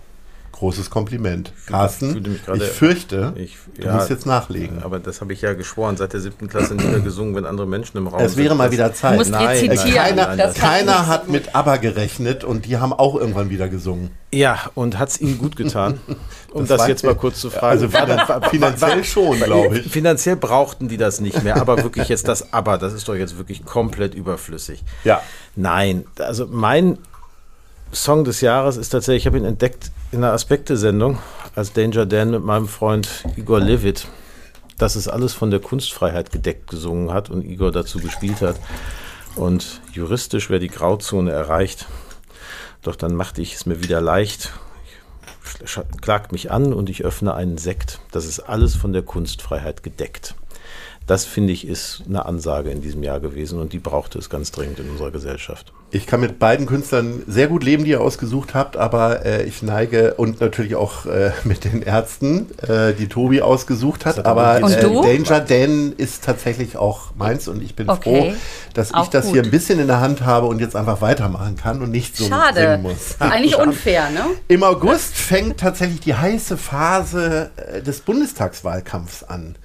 [0.62, 1.53] Großes Kompliment.
[1.66, 4.84] Carsten, ich, ich fürchte, ich, du ja, musst jetzt nachlegen.
[4.84, 7.66] Aber das habe ich ja geschworen, seit der siebten Klasse nie mehr gesungen, wenn andere
[7.66, 8.30] Menschen im Raum sind.
[8.30, 9.14] Es wäre mal wieder Zeit.
[9.14, 9.95] Du musst nein, rezitieren.
[9.95, 14.12] Keiner, nein, keiner hat mit ABBA gerechnet und die haben auch irgendwann wieder gesungen.
[14.32, 15.99] Ja, und hat es ihnen gut getan?
[16.53, 17.82] Um das, das jetzt mal kurz zu fragen.
[17.82, 19.89] Also war das finanziell schon, glaube ich.
[19.89, 23.38] Finanziell brauchten die das nicht mehr, aber wirklich jetzt das ABBA, das ist doch jetzt
[23.38, 24.84] wirklich komplett überflüssig.
[25.05, 25.22] Ja.
[25.55, 26.97] Nein, also mein
[27.94, 31.20] Song des Jahres ist tatsächlich, ich habe ihn entdeckt in einer Aspekte-Sendung
[31.56, 34.08] als Danger Dan mit meinem Freund Igor Levit,
[34.78, 38.56] dass es alles von der Kunstfreiheit gedeckt gesungen hat und Igor dazu gespielt hat.
[39.36, 41.86] Und juristisch wäre die Grauzone erreicht.
[42.82, 44.54] Doch dann machte ich es mir wieder leicht,
[46.02, 48.00] klagt mich an und ich öffne einen Sekt.
[48.12, 50.36] Das ist alles von der Kunstfreiheit gedeckt.
[51.08, 54.52] Das finde ich ist eine Ansage in diesem Jahr gewesen und die brauchte es ganz
[54.52, 55.74] dringend in unserer Gesellschaft.
[55.93, 59.62] Ich kann mit beiden Künstlern sehr gut leben, die ihr ausgesucht habt, aber äh, ich
[59.62, 64.26] neige und natürlich auch äh, mit den Ärzten, äh, die Tobi ausgesucht hat.
[64.26, 68.32] Aber äh, Danger Dan ist tatsächlich auch meins und ich bin okay.
[68.32, 68.38] froh,
[68.74, 69.34] dass auch ich das gut.
[69.34, 72.26] hier ein bisschen in der Hand habe und jetzt einfach weitermachen kann und nicht so
[72.26, 72.62] Schade.
[72.62, 73.16] singen muss.
[73.20, 73.68] Eigentlich Schade.
[73.68, 74.28] unfair, ne?
[74.47, 79.56] Im August fängt tatsächlich die heiße Phase äh, des Bundestagswahlkampfs an.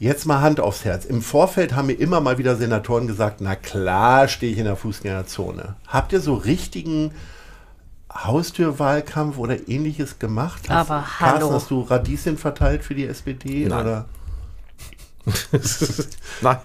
[0.00, 1.04] Jetzt mal Hand aufs Herz.
[1.04, 4.76] Im Vorfeld haben mir immer mal wieder Senatoren gesagt, na klar stehe ich in der
[4.76, 5.76] Fußgängerzone.
[5.86, 7.10] Habt ihr so richtigen
[8.10, 10.70] Haustürwahlkampf oder ähnliches gemacht?
[10.70, 11.52] Hast, Aber Carsten, hallo.
[11.52, 13.66] hast du Radieschen verteilt für die SPD?
[13.68, 13.78] Nein.
[13.78, 14.04] Oder?
[16.40, 16.56] Nein.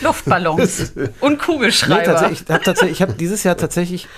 [0.00, 2.30] Luftballons und Kugelschreiber.
[2.30, 4.08] Nee, tatsächlich, ich habe hab dieses Jahr tatsächlich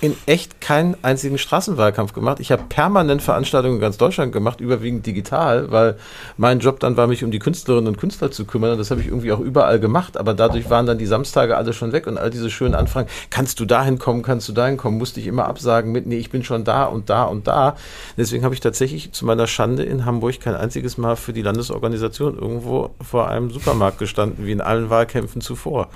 [0.00, 2.38] in echt keinen einzigen Straßenwahlkampf gemacht.
[2.40, 5.96] Ich habe permanent Veranstaltungen in ganz Deutschland gemacht, überwiegend digital, weil
[6.36, 8.72] mein Job dann war, mich um die Künstlerinnen und Künstler zu kümmern.
[8.72, 10.18] Und das habe ich irgendwie auch überall gemacht.
[10.18, 13.08] Aber dadurch waren dann die Samstage alle schon weg und all diese schönen Anfragen.
[13.30, 14.22] Kannst du dahin kommen?
[14.22, 14.98] Kannst du dahin kommen?
[14.98, 17.76] Musste ich immer absagen mit, nee, ich bin schon da und da und da.
[18.18, 22.36] Deswegen habe ich tatsächlich zu meiner Schande in Hamburg kein einziges Mal für die Landesorganisation
[22.38, 25.88] irgendwo vor einem Supermarkt gestanden, wie in allen Wahlkämpfen zuvor.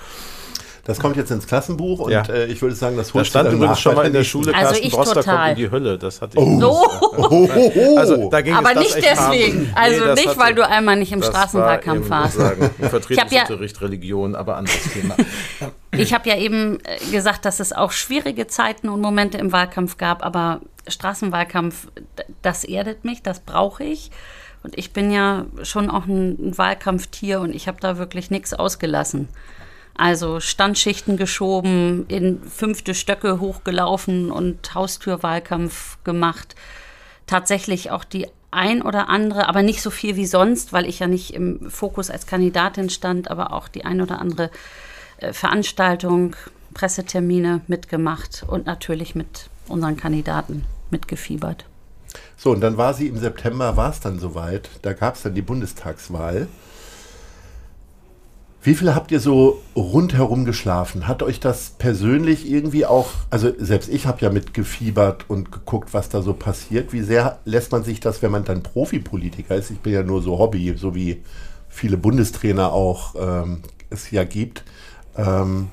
[0.85, 2.23] Das kommt jetzt ins Klassenbuch und ja.
[2.23, 4.71] äh, ich würde sagen, das holt Da stand übrigens schon mal in der Schule, also
[4.71, 5.99] Carsten Broster kommt in die Hölle.
[5.99, 6.45] Das hatte ich.
[6.45, 6.87] Oh.
[7.17, 7.49] oh.
[7.75, 7.97] oh.
[7.99, 9.73] Also, da ging Aber nicht deswegen.
[9.75, 12.37] Also nee, nicht, hatte, weil du einmal nicht im Straßenwahlkampf warst.
[12.37, 15.17] Sagen, Vertretungsunterricht, ja, Religion, aber anderes Thema.
[15.93, 19.99] Ich habe ja eben äh, gesagt, dass es auch schwierige Zeiten und Momente im Wahlkampf
[19.99, 21.89] gab, aber Straßenwahlkampf,
[22.43, 24.13] das erdet mich, das brauche ich.
[24.63, 29.29] Und ich bin ja schon auch ein Wahlkampftier und ich habe da wirklich nichts ausgelassen.
[30.01, 36.55] Also Standschichten geschoben, in fünfte Stöcke hochgelaufen und Haustürwahlkampf gemacht.
[37.27, 41.07] Tatsächlich auch die ein oder andere, aber nicht so viel wie sonst, weil ich ja
[41.07, 44.51] nicht im Fokus als Kandidatin stand, aber auch die ein oder andere
[45.19, 46.35] äh, Veranstaltung,
[46.73, 51.67] Pressetermine mitgemacht und natürlich mit unseren Kandidaten mitgefiebert.
[52.39, 54.71] So, und dann war sie im September, war es dann soweit.
[54.81, 56.49] Da gab es dann die Bundestagswahl.
[58.63, 61.09] Wie viele habt ihr so rundherum geschlafen?
[61.09, 66.11] Hat euch das persönlich irgendwie auch, also selbst ich habe ja mitgefiebert und geguckt, was
[66.11, 66.93] da so passiert.
[66.93, 69.71] Wie sehr lässt man sich das, wenn man dann Profipolitiker ist?
[69.71, 71.23] Ich bin ja nur so Hobby, so wie
[71.71, 74.65] viele Bundestrainer auch ähm, es ja gibt.
[75.17, 75.69] Ähm,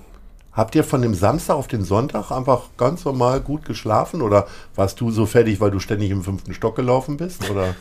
[0.53, 5.01] habt ihr von dem Samstag auf den Sonntag einfach ganz normal gut geschlafen oder warst
[5.01, 7.49] du so fertig, weil du ständig im fünften Stock gelaufen bist?
[7.49, 7.75] Oder?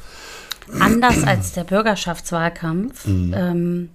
[0.81, 3.07] Anders als der Bürgerschaftswahlkampf.
[3.07, 3.35] Mhm.
[3.37, 3.89] Ähm,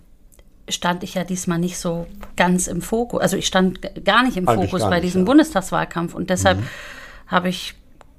[0.70, 3.22] stand ich ja diesmal nicht so ganz im Fokus.
[3.22, 5.26] Also ich stand gar nicht im Eigentlich Fokus bei nicht, diesem ja.
[5.26, 6.68] Bundestagswahlkampf und deshalb mhm.
[7.28, 7.76] habe ich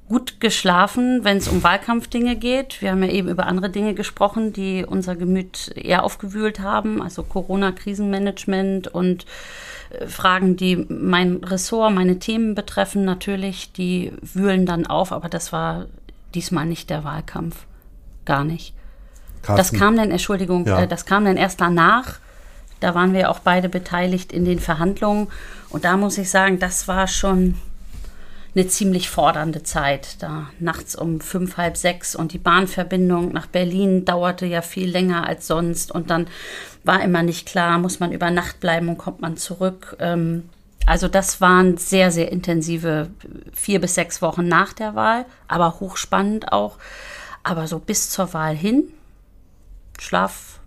[0.08, 2.82] gut geschlafen, wenn es um Wahlkampfdinge geht.
[2.82, 7.22] Wir haben ja eben über andere Dinge gesprochen, die unser Gemüt eher aufgewühlt haben, also
[7.22, 9.24] Corona-Krisenmanagement und
[9.90, 15.50] äh, Fragen, die mein Ressort, meine Themen betreffen, natürlich, die wühlen dann auf, aber das
[15.50, 15.86] war
[16.34, 17.64] diesmal nicht der Wahlkampf.
[18.26, 18.74] Gar nicht.
[19.40, 19.56] Carsten.
[19.56, 20.82] Das kam dann, Entschuldigung, ja.
[20.82, 22.18] äh, das kam dann erst danach.
[22.82, 25.28] Da waren wir auch beide beteiligt in den Verhandlungen.
[25.70, 27.56] Und da muss ich sagen, das war schon
[28.54, 30.22] eine ziemlich fordernde Zeit.
[30.22, 35.26] Da nachts um fünf, halb sechs und die Bahnverbindung nach Berlin dauerte ja viel länger
[35.26, 35.90] als sonst.
[35.92, 36.26] Und dann
[36.84, 39.96] war immer nicht klar, muss man über Nacht bleiben und kommt man zurück.
[40.00, 40.48] Ähm,
[40.84, 43.08] also das waren sehr, sehr intensive
[43.52, 46.78] vier bis sechs Wochen nach der Wahl, aber hochspannend auch.
[47.44, 48.84] Aber so bis zur Wahl hin,
[49.98, 50.60] Schlaf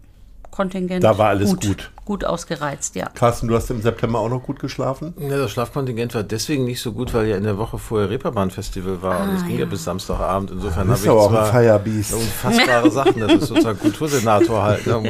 [0.51, 1.03] Kontingent.
[1.03, 1.66] Da war alles gut.
[1.66, 1.91] gut.
[2.06, 3.10] Gut ausgereizt, ja.
[3.10, 5.16] Carsten, du hast im September auch noch gut geschlafen?
[5.18, 9.01] Ja, das Schlafkontingent war deswegen nicht so gut, weil ja in der Woche vorher Reeperbahn-Festival
[9.01, 10.51] war ah, und es ging ja bis Samstagabend.
[10.51, 13.20] Insofern habe ich auch zwar ein unfassbare Sachen.
[13.20, 14.86] Das ist sozusagen Kultursenator halt.
[14.86, 15.01] Ne?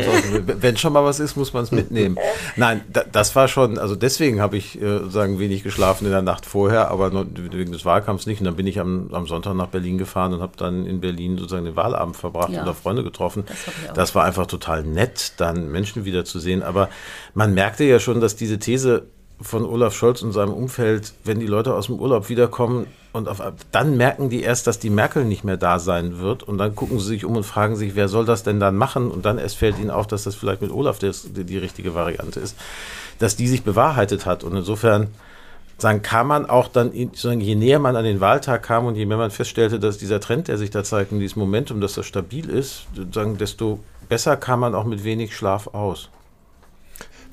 [0.62, 2.18] wenn schon mal was ist, muss man es mitnehmen.
[2.56, 6.22] Nein, da, das war schon, also deswegen habe ich äh, sozusagen wenig geschlafen in der
[6.22, 8.40] Nacht vorher, aber wegen des Wahlkampfs nicht.
[8.40, 11.38] Und dann bin ich am, am Sonntag nach Berlin gefahren und habe dann in Berlin
[11.38, 12.62] sozusagen den Wahlabend verbracht ja.
[12.62, 13.44] und da Freunde getroffen.
[13.48, 16.64] Das, das war einfach total nett, dann Menschen wiederzusehen.
[16.64, 16.85] Aber
[17.34, 19.08] man merkte ja schon, dass diese These
[19.42, 23.42] von Olaf Scholz und seinem Umfeld, wenn die Leute aus dem Urlaub wiederkommen und auf,
[23.72, 26.44] dann merken die erst, dass die Merkel nicht mehr da sein wird.
[26.44, 29.12] Und dann gucken sie sich um und fragen sich, wer soll das denn dann machen?
[29.12, 31.94] Und dann erst fällt ihnen auf, dass das vielleicht mit Olaf das, die, die richtige
[31.94, 32.56] Variante ist,
[33.20, 34.44] dass die sich bewahrheitet hat.
[34.44, 35.08] Und insofern
[35.78, 39.18] sagen, kann man auch dann, je näher man an den Wahltag kam und je mehr
[39.18, 42.50] man feststellte, dass dieser Trend, der sich da zeigt, in diesem Momentum, dass das stabil
[42.50, 46.10] ist, desto besser kam man auch mit wenig Schlaf aus.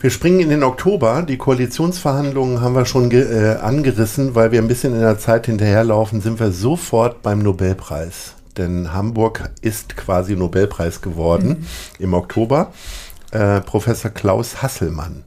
[0.03, 1.23] Wir springen in den Oktober.
[1.23, 6.21] Die Koalitionsverhandlungen haben wir schon äh, angerissen, weil wir ein bisschen in der Zeit hinterherlaufen,
[6.21, 8.35] sind wir sofort beim Nobelpreis.
[8.57, 11.67] Denn Hamburg ist quasi Nobelpreis geworden mhm.
[12.01, 12.73] im Oktober.
[13.31, 15.23] Äh, Professor Klaus Hasselmann.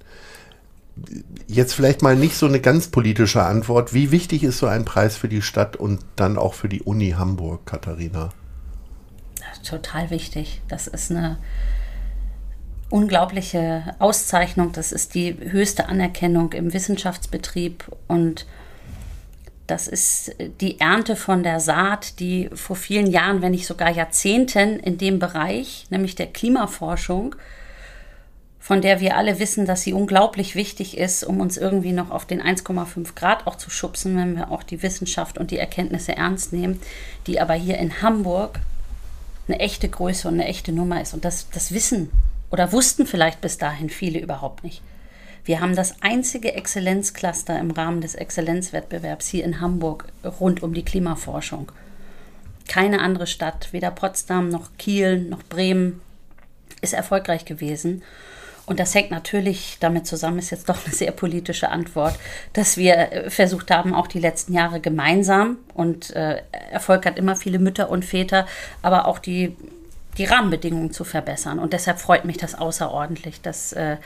[1.47, 3.93] Jetzt vielleicht mal nicht so eine ganz politische Antwort.
[3.93, 7.11] Wie wichtig ist so ein Preis für die Stadt und dann auch für die Uni
[7.11, 8.31] Hamburg, Katharina?
[9.63, 10.61] Total wichtig.
[10.67, 11.37] Das ist eine
[12.89, 14.71] unglaubliche Auszeichnung.
[14.71, 18.45] Das ist die höchste Anerkennung im Wissenschaftsbetrieb und
[19.67, 24.79] das ist die Ernte von der Saat, die vor vielen Jahren, wenn nicht sogar Jahrzehnten
[24.79, 27.35] in dem Bereich, nämlich der Klimaforschung,
[28.59, 32.25] von der wir alle wissen, dass sie unglaublich wichtig ist, um uns irgendwie noch auf
[32.25, 36.53] den 1,5 Grad auch zu schubsen, wenn wir auch die Wissenschaft und die Erkenntnisse ernst
[36.53, 36.79] nehmen,
[37.25, 38.59] die aber hier in Hamburg
[39.47, 41.13] eine echte Größe und eine echte Nummer ist.
[41.15, 42.11] Und das, das wissen
[42.51, 44.81] oder wussten vielleicht bis dahin viele überhaupt nicht.
[45.45, 50.07] Wir haben das einzige Exzellenzcluster im Rahmen des Exzellenzwettbewerbs hier in Hamburg
[50.39, 51.71] rund um die Klimaforschung.
[52.67, 56.01] Keine andere Stadt, weder Potsdam noch Kiel noch Bremen,
[56.81, 58.01] ist erfolgreich gewesen.
[58.65, 62.17] Und das hängt natürlich damit zusammen, ist jetzt doch eine sehr politische Antwort,
[62.53, 66.41] dass wir äh, versucht haben, auch die letzten Jahre gemeinsam und äh,
[66.71, 68.47] Erfolg hat immer viele Mütter und Väter,
[68.81, 69.55] aber auch die
[70.17, 71.59] die Rahmenbedingungen zu verbessern.
[71.59, 73.97] Und deshalb freut mich das außerordentlich, dass äh,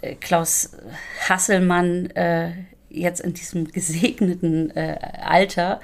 [0.00, 0.70] äh, Klaus
[1.28, 2.52] Hasselmann äh,
[2.90, 5.80] jetzt in diesem gesegneten äh, Alter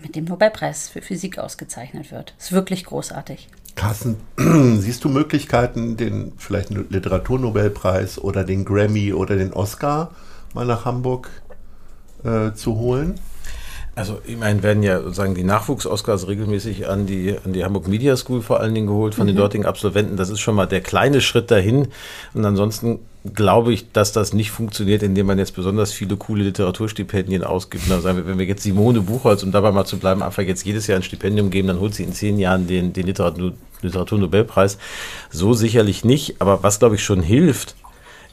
[0.00, 2.34] mit dem Nobelpreis für Physik ausgezeichnet wird.
[2.38, 3.48] Ist wirklich großartig.
[3.76, 4.16] Carsten,
[4.78, 10.10] siehst du Möglichkeiten, den vielleicht Literaturnobelpreis oder den Grammy oder den Oscar
[10.54, 11.30] mal nach Hamburg
[12.24, 13.18] äh, zu holen?
[13.96, 18.14] Also ich meine, werden ja sozusagen die Nachwuchs-Oscars regelmäßig an die, an die Hamburg Media
[18.14, 19.28] School vor allen Dingen geholt von mhm.
[19.28, 20.18] den dortigen Absolventen.
[20.18, 21.88] Das ist schon mal der kleine Schritt dahin.
[22.34, 22.98] Und ansonsten
[23.34, 27.90] glaube ich, dass das nicht funktioniert, indem man jetzt besonders viele coole Literaturstipendien ausgibt.
[27.90, 30.98] Also wenn wir jetzt Simone Buchholz, um dabei mal zu bleiben, einfach jetzt jedes Jahr
[30.98, 34.76] ein Stipendium geben, dann holt sie in zehn Jahren den, den Literatur, Literaturnobelpreis.
[35.30, 36.42] So sicherlich nicht.
[36.42, 37.74] Aber was, glaube ich, schon hilft,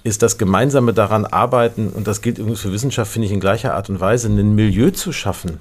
[0.03, 3.73] ist das gemeinsame daran arbeiten, und das gilt übrigens für Wissenschaft, finde ich in gleicher
[3.73, 5.59] Art und Weise, ein Milieu zu schaffen,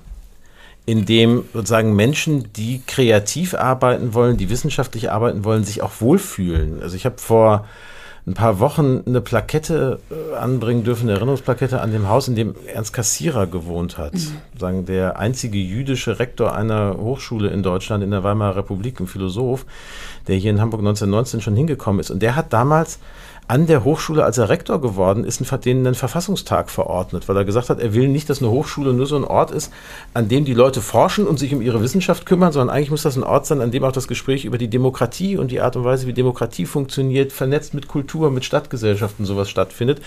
[0.84, 6.82] in dem sozusagen Menschen, die kreativ arbeiten wollen, die wissenschaftlich arbeiten wollen, sich auch wohlfühlen.
[6.82, 7.66] Also ich habe vor
[8.26, 12.54] ein paar Wochen eine Plakette äh, anbringen dürfen, eine Erinnerungsplakette an dem Haus, in dem
[12.72, 14.14] Ernst Kassierer gewohnt hat.
[14.14, 14.36] Mhm.
[14.58, 19.66] Sagen der einzige jüdische Rektor einer Hochschule in Deutschland in der Weimarer Republik, ein Philosoph,
[20.28, 22.10] der hier in Hamburg 1919 schon hingekommen ist.
[22.10, 23.00] Und der hat damals
[23.52, 27.68] an der Hochschule, als er Rektor geworden ist, denen einen Verfassungstag verordnet, weil er gesagt
[27.68, 29.70] hat, er will nicht, dass eine Hochschule nur so ein Ort ist,
[30.14, 33.14] an dem die Leute forschen und sich um ihre Wissenschaft kümmern, sondern eigentlich muss das
[33.14, 35.84] ein Ort sein, an dem auch das Gespräch über die Demokratie und die Art und
[35.84, 40.00] Weise, wie Demokratie funktioniert, vernetzt mit Kultur, mit Stadtgesellschaften sowas stattfindet.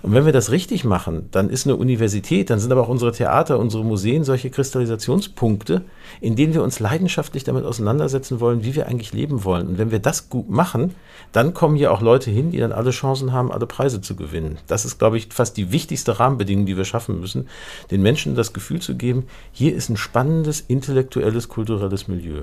[0.00, 3.12] Und wenn wir das richtig machen, dann ist eine Universität, dann sind aber auch unsere
[3.12, 5.82] Theater, unsere Museen solche Kristallisationspunkte,
[6.20, 9.68] in denen wir uns leidenschaftlich damit auseinandersetzen wollen, wie wir eigentlich leben wollen.
[9.68, 10.94] Und wenn wir das gut machen,
[11.32, 14.58] dann kommen hier auch Leute hin, die dann alle Chancen haben, alle Preise zu gewinnen.
[14.66, 17.48] Das ist, glaube ich, fast die wichtigste Rahmenbedingung, die wir schaffen müssen,
[17.90, 22.42] den Menschen das Gefühl zu geben, hier ist ein spannendes, intellektuelles, kulturelles Milieu.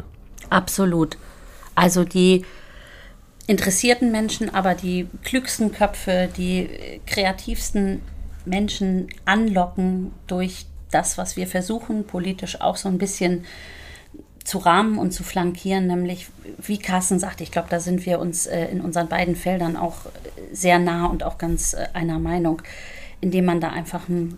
[0.49, 1.17] Absolut.
[1.75, 2.45] Also die
[3.47, 6.69] interessierten Menschen, aber die klügsten Köpfe, die
[7.05, 8.01] kreativsten
[8.45, 13.45] Menschen anlocken durch das, was wir versuchen, politisch auch so ein bisschen
[14.43, 16.27] zu rahmen und zu flankieren, nämlich
[16.57, 19.97] wie Carsten sagte, ich glaube, da sind wir uns äh, in unseren beiden Feldern auch
[20.51, 22.61] sehr nah und auch ganz äh, einer Meinung,
[23.21, 24.37] indem man da einfach einen,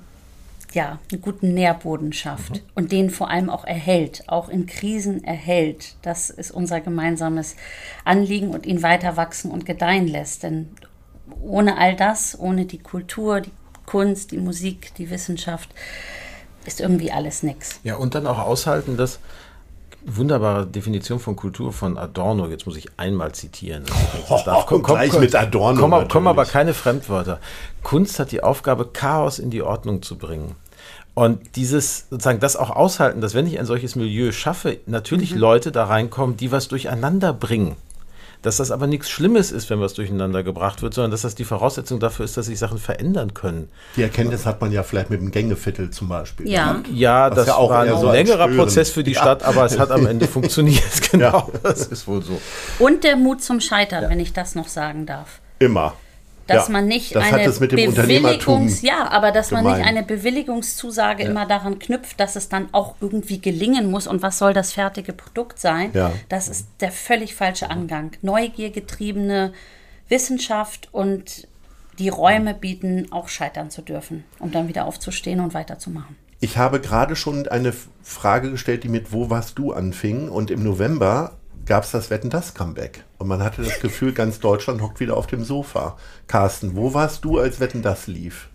[0.73, 2.61] ja, einen guten Nährboden schafft mhm.
[2.75, 5.95] und den vor allem auch erhält, auch in Krisen erhält.
[6.03, 7.55] Das ist unser gemeinsames
[8.03, 10.43] Anliegen und ihn weiter wachsen und gedeihen lässt.
[10.43, 10.69] Denn
[11.41, 13.51] ohne all das, ohne die Kultur, die
[13.87, 15.69] Kunst, die Musik, die Wissenschaft,
[16.67, 17.79] ist irgendwie alles nichts.
[17.83, 19.19] Ja, und dann auch aushalten, dass
[20.05, 22.47] wunderbare Definition von Kultur von Adorno.
[22.47, 23.83] Jetzt muss ich einmal zitieren.
[24.27, 25.79] Oh, komm, komm, gleich komm, mit Adorno.
[25.79, 27.39] Kommen komm aber keine Fremdwörter.
[27.83, 30.55] Kunst hat die Aufgabe, Chaos in die Ordnung zu bringen.
[31.13, 35.39] Und dieses, sozusagen, das auch aushalten, dass wenn ich ein solches Milieu schaffe, natürlich mhm.
[35.39, 37.75] Leute da reinkommen, die was durcheinander bringen
[38.45, 41.45] dass das aber nichts Schlimmes ist, wenn was durcheinander gebracht wird, sondern dass das die
[41.45, 43.69] Voraussetzung dafür ist, dass sich Sachen verändern können.
[43.95, 46.47] Die Erkenntnis hat man ja vielleicht mit dem Gängeviertel zum Beispiel.
[46.47, 49.21] Ja, ja das ja war ein so längerer Prozess für die ja.
[49.21, 50.83] Stadt, aber es hat am Ende funktioniert.
[51.11, 51.59] Genau, ja.
[51.63, 52.39] das ist wohl so.
[52.77, 55.39] Und der Mut zum Scheitern, wenn ich das noch sagen darf.
[55.57, 55.93] Immer
[56.47, 59.63] dass ja, man nicht eine Bewilligungs ja, aber dass gemein.
[59.63, 61.29] man nicht eine Bewilligungszusage ja.
[61.29, 65.13] immer daran knüpft, dass es dann auch irgendwie gelingen muss und was soll das fertige
[65.13, 65.91] Produkt sein?
[65.93, 66.11] Ja.
[66.29, 68.11] Das ist der völlig falsche Angang.
[68.21, 69.53] Neugiergetriebene
[70.07, 71.47] Wissenschaft und
[71.97, 76.15] die Räume bieten, auch scheitern zu dürfen, um dann wieder aufzustehen und weiterzumachen.
[76.41, 77.73] Ich habe gerade schon eine
[78.03, 82.29] Frage gestellt, die mit Wo warst du anfing und im November gab es das Wetten
[82.29, 83.03] das Comeback.
[83.17, 85.97] Und man hatte das Gefühl, ganz Deutschland hockt wieder auf dem Sofa.
[86.27, 88.49] Carsten, wo warst du, als Wetten das lief?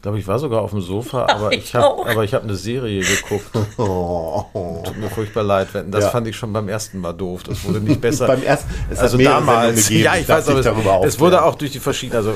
[0.00, 3.02] Ich glaube, ich war sogar auf dem Sofa, aber ich, ich habe hab eine Serie
[3.02, 3.50] geguckt.
[3.76, 4.82] Oh.
[4.84, 5.68] Tut mir furchtbar leid.
[5.90, 6.10] Das ja.
[6.10, 7.42] fand ich schon beim ersten Mal doof.
[7.42, 8.26] Das wurde nicht besser.
[8.26, 9.88] beim ersten, es also damals.
[9.88, 10.60] Gegeben, ja, ich weiß, aber
[11.04, 12.24] es, es wurde auch durch die verschiedenen.
[12.24, 12.34] Also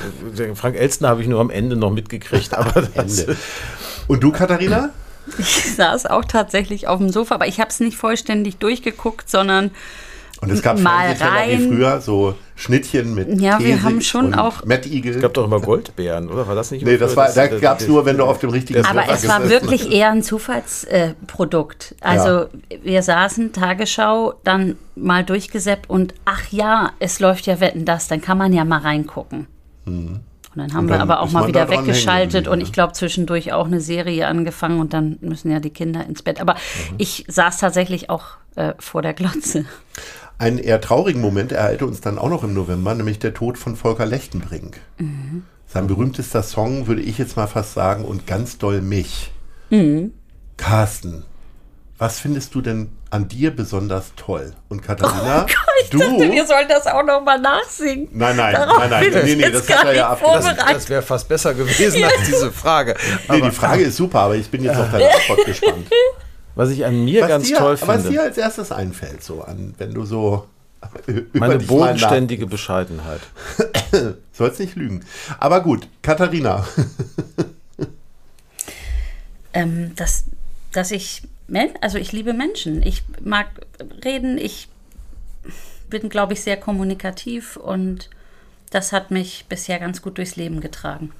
[0.55, 2.55] Frank Elstner habe ich nur am Ende noch mitgekriegt.
[2.55, 3.27] Aber das,
[4.07, 4.91] Und du, Katharina?
[5.39, 9.70] Ich saß auch tatsächlich auf dem Sofa, aber ich habe es nicht vollständig durchgeguckt, sondern
[10.41, 11.59] und es gab mal rein.
[11.59, 15.14] wie früher so Schnittchen mit Ja, wir haben schon auch Matt Eagle.
[15.14, 16.47] Es gab doch immer Goldbeeren, oder?
[16.47, 16.85] War das nicht?
[16.85, 19.49] Nee, das war, da gab es nur, wenn du auf dem richtigen Aber es war
[19.49, 21.95] wirklich eher ein Zufallsprodukt.
[22.01, 22.49] Äh, also ja.
[22.83, 28.20] wir saßen Tagesschau, dann mal durchgesäppt und ach ja, es läuft ja Wetten das, dann
[28.20, 29.47] kann man ja mal reingucken.
[29.87, 30.20] Mhm.
[30.55, 33.67] Und dann haben dann wir aber auch mal wieder weggeschaltet und ich glaube zwischendurch auch
[33.67, 36.41] eine Serie angefangen und dann müssen ja die Kinder ins Bett.
[36.41, 36.97] Aber mhm.
[36.99, 39.65] ich saß tatsächlich auch äh, vor der Glotze.
[40.39, 43.77] Einen eher traurigen Moment ereilte uns dann auch noch im November, nämlich der Tod von
[43.77, 44.81] Volker Lechtenbrink.
[44.99, 45.45] Mhm.
[45.67, 49.33] Sein berühmtester Song, würde ich jetzt mal fast sagen, und ganz doll mich.
[49.71, 50.13] Mhm.
[50.57, 51.25] Carsten,
[51.99, 54.53] was findest du denn an dir besonders toll?
[54.69, 55.99] Und Katharina, oh Gott, ich du.
[55.99, 58.09] Dachte, wir sollen das auch noch mal nachsingen.
[58.13, 60.17] Nein, nein, Darauf nein, nein, nee, nee, das ja.
[60.17, 62.97] Das, das wäre fast besser gewesen als diese Frage.
[63.31, 65.87] nee, die Frage ist super, aber ich bin jetzt auf deine Antwort gespannt.
[66.57, 67.95] Was ich an mir was ganz dir, toll finde.
[67.95, 70.49] Was dir als erstes einfällt, so an, wenn du so.
[71.33, 73.21] Meine bodenständige Bescheidenheit.
[74.33, 75.05] Sollst nicht lügen.
[75.39, 76.67] Aber gut, Katharina.
[79.55, 80.25] ähm, dass,
[80.73, 81.23] dass ich
[81.81, 82.83] also ich liebe Menschen.
[82.83, 83.49] Ich mag
[84.05, 84.69] reden, ich
[85.91, 88.11] bin, glaube ich, sehr kommunikativ und
[88.71, 91.13] das hat mich bisher ganz gut durchs Leben getragen.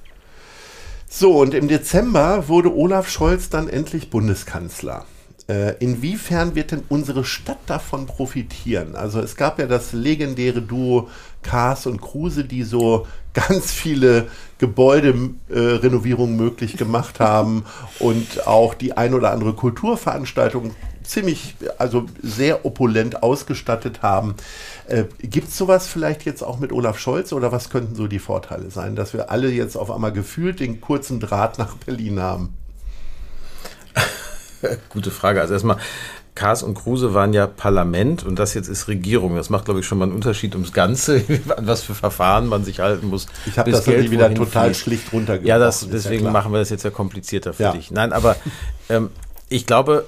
[1.07, 5.05] So, und im Dezember wurde Olaf Scholz dann endlich Bundeskanzler.
[5.47, 8.95] Äh, inwiefern wird denn unsere Stadt davon profitieren?
[8.95, 11.09] Also es gab ja das legendäre Duo
[11.45, 14.27] Kars und Kruse, die so ganz viele
[14.57, 17.65] Gebäuderenovierungen äh, möglich gemacht haben
[17.99, 20.71] und auch die ein oder andere Kulturveranstaltung
[21.03, 24.35] ziemlich, also sehr opulent ausgestattet haben.
[24.87, 28.19] Äh, Gibt es sowas vielleicht jetzt auch mit Olaf Scholz oder was könnten so die
[28.19, 32.55] Vorteile sein, dass wir alle jetzt auf einmal gefühlt den kurzen Draht nach Berlin haben?
[34.89, 35.41] Gute Frage.
[35.41, 35.77] Also erstmal,
[36.35, 39.37] Kars und Kruse waren ja Parlament und das jetzt ist Regierung.
[39.37, 41.23] Das macht, glaube ich, schon mal einen Unterschied ums Ganze,
[41.57, 43.27] an was für Verfahren man sich halten muss.
[43.45, 44.79] Ich habe das Geld wieder total fließt.
[44.81, 45.47] schlicht runtergebracht.
[45.47, 47.71] Ja, das, deswegen ja machen wir das jetzt ja komplizierter für ja.
[47.71, 47.89] dich.
[47.89, 48.35] Nein, aber
[48.89, 49.09] ähm,
[49.47, 50.05] ich glaube,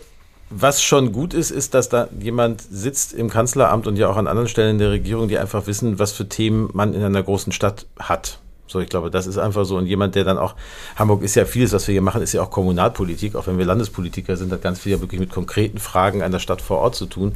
[0.50, 4.28] was schon gut ist, ist, dass da jemand sitzt im Kanzleramt und ja auch an
[4.28, 7.52] anderen Stellen in der Regierung, die einfach wissen, was für Themen man in einer großen
[7.52, 8.40] Stadt hat.
[8.68, 9.78] So, ich glaube, das ist einfach so.
[9.78, 10.56] Und jemand, der dann auch,
[10.96, 13.66] Hamburg ist ja vieles, was wir hier machen, ist ja auch Kommunalpolitik, auch wenn wir
[13.66, 17.06] Landespolitiker sind, hat ganz viel ja wirklich mit konkreten Fragen einer Stadt vor Ort zu
[17.06, 17.36] tun.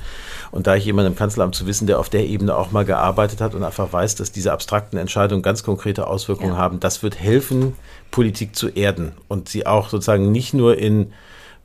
[0.52, 3.42] Und da ich jemanden im Kanzleramt zu wissen, der auf der Ebene auch mal gearbeitet
[3.42, 6.58] hat und einfach weiß, dass diese abstrakten Entscheidungen ganz konkrete Auswirkungen ja.
[6.58, 7.74] haben, das wird helfen,
[8.12, 11.14] Politik zu erden und sie auch sozusagen nicht nur in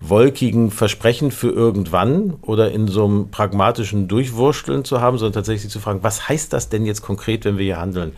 [0.01, 5.81] wolkigen Versprechen für irgendwann oder in so einem pragmatischen Durchwursteln zu haben, sondern tatsächlich zu
[5.81, 8.13] fragen, was heißt das denn jetzt konkret, wenn wir hier handeln?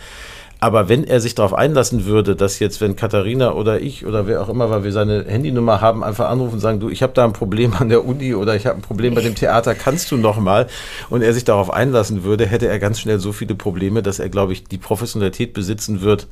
[0.61, 4.43] Aber wenn er sich darauf einlassen würde, dass jetzt, wenn Katharina oder ich oder wer
[4.43, 7.25] auch immer, weil wir seine Handynummer haben, einfach anrufen und sagen, du, ich habe da
[7.25, 10.17] ein Problem an der Uni oder ich habe ein Problem bei dem Theater, kannst du
[10.17, 10.67] noch mal?
[11.11, 14.29] Und er sich darauf einlassen würde, hätte er ganz schnell so viele Probleme, dass er,
[14.29, 16.27] glaube ich, die Professionalität besitzen wird,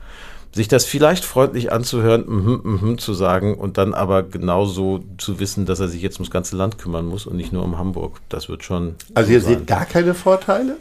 [0.53, 5.67] sich das vielleicht freundlich anzuhören, mhm, mhm, zu sagen und dann aber genauso zu wissen,
[5.67, 8.21] dass er sich jetzt ums ganze Land kümmern muss und nicht nur um Hamburg.
[8.29, 8.97] Das wird schon.
[9.15, 10.79] Also ihr seht gar keine Vorteile?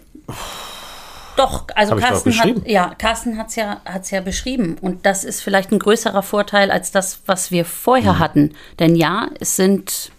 [1.35, 5.71] Doch, also Carsten hat ja, Carsten hat's ja hat's ja beschrieben und das ist vielleicht
[5.71, 8.19] ein größerer Vorteil als das, was wir vorher mhm.
[8.19, 8.53] hatten.
[8.79, 10.11] Denn ja, es sind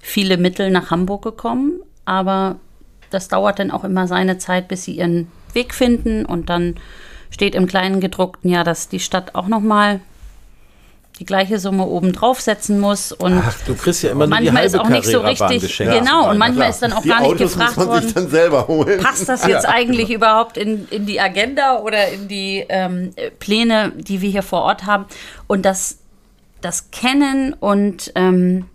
[0.00, 2.56] viele Mittel nach Hamburg gekommen, aber
[3.10, 6.74] das dauert dann auch immer seine Zeit, bis sie ihren Weg finden und dann
[7.30, 10.00] steht im kleinen gedruckten ja, dass die Stadt auch noch mal
[11.18, 14.88] die gleiche Summe oben draufsetzen muss und Ach, du kriegst ja immer manchmal ist auch
[14.88, 17.86] nicht so richtig genau und manchmal ist dann auch die gar nicht Autos gefragt muss
[17.86, 19.00] man sich dann selber holen.
[19.00, 19.70] passt das jetzt ja.
[19.70, 23.10] eigentlich überhaupt in, in die Agenda oder in die ähm,
[23.40, 25.06] Pläne, die wir hier vor Ort haben
[25.46, 25.98] und das
[26.60, 28.66] das Kennen und ähm,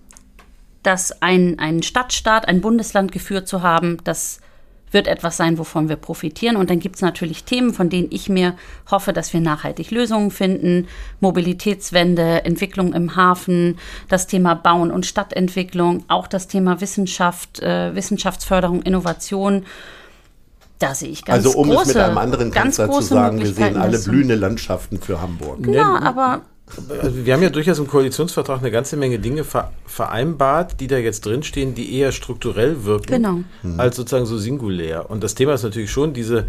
[0.84, 4.39] dass ein, ein Stadtstaat, ein Bundesland geführt zu haben, das
[4.94, 6.56] wird etwas sein, wovon wir profitieren.
[6.56, 8.56] Und dann gibt es natürlich Themen, von denen ich mir
[8.89, 10.88] hoffe, dass wir nachhaltig Lösungen finden.
[11.20, 13.78] Mobilitätswende, Entwicklung im Hafen,
[14.10, 19.66] das Thema Bauen und Stadtentwicklung, auch das Thema Wissenschaft, äh, Wissenschaftsförderung, Innovation.
[20.80, 23.54] Da sehe ich ganz Also um große, es mit einem anderen Kanzler zu sagen, wir
[23.54, 25.66] sehen alle blühende Landschaften für Hamburg.
[25.68, 26.41] Ja, aber
[26.78, 29.45] wir haben ja durchaus im Koalitionsvertrag eine ganze Menge Dinge
[29.86, 33.39] vereinbart, die da jetzt drinstehen, die eher strukturell wirken, genau.
[33.78, 35.09] als sozusagen so singulär.
[35.09, 36.47] Und das Thema ist natürlich schon diese,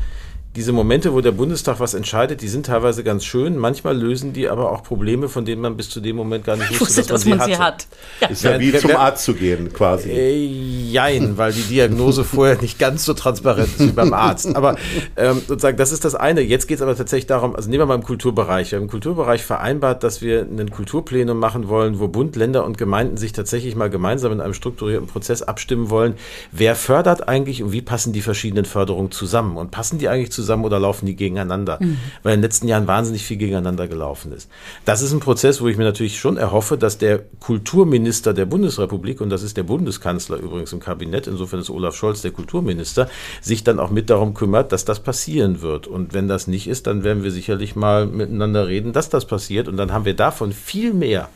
[0.57, 3.59] diese Momente, wo der Bundestag was entscheidet, die sind teilweise ganz schön.
[3.59, 6.71] Manchmal lösen die aber auch Probleme, von denen man bis zu dem Moment gar nicht
[6.71, 7.87] wusste, wusste dass, man, dass sie, man sie hat.
[8.21, 8.29] Ja.
[8.29, 10.11] Ist ja wie zum Arzt zu gehen, quasi.
[10.11, 14.55] Äh, jein, weil die Diagnose vorher nicht ganz so transparent ist wie beim Arzt.
[14.55, 14.77] Aber
[15.17, 16.41] ähm, sozusagen, das ist das eine.
[16.41, 18.71] Jetzt geht es aber tatsächlich darum, also nehmen wir mal im Kulturbereich.
[18.71, 22.79] Wir haben im Kulturbereich vereinbart, dass wir einen Kulturplenum machen wollen, wo Bund, Länder und
[22.79, 26.15] Gemeinden sich tatsächlich mal gemeinsam in einem strukturierten Prozess abstimmen wollen.
[26.53, 29.57] Wer fördert eigentlich und wie passen die verschiedenen Förderungen zusammen?
[29.57, 30.44] Und passen die eigentlich zusammen?
[30.45, 31.79] Zusammen oder laufen die gegeneinander?
[31.81, 31.99] Mhm.
[32.23, 34.51] Weil in den letzten Jahren wahnsinnig viel gegeneinander gelaufen ist.
[34.85, 39.21] Das ist ein Prozess, wo ich mir natürlich schon erhoffe, dass der Kulturminister der Bundesrepublik,
[39.21, 43.09] und das ist der Bundeskanzler übrigens im Kabinett, insofern ist Olaf Scholz der Kulturminister,
[43.41, 45.87] sich dann auch mit darum kümmert, dass das passieren wird.
[45.87, 49.69] Und wenn das nicht ist, dann werden wir sicherlich mal miteinander reden, dass das passiert.
[49.69, 51.29] Und dann haben wir davon viel mehr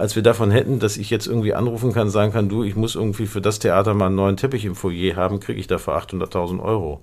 [0.00, 2.94] als wir davon hätten, dass ich jetzt irgendwie anrufen kann, sagen kann, du, ich muss
[2.94, 6.62] irgendwie für das Theater mal einen neuen Teppich im Foyer haben, kriege ich dafür 800.000
[6.62, 7.02] Euro.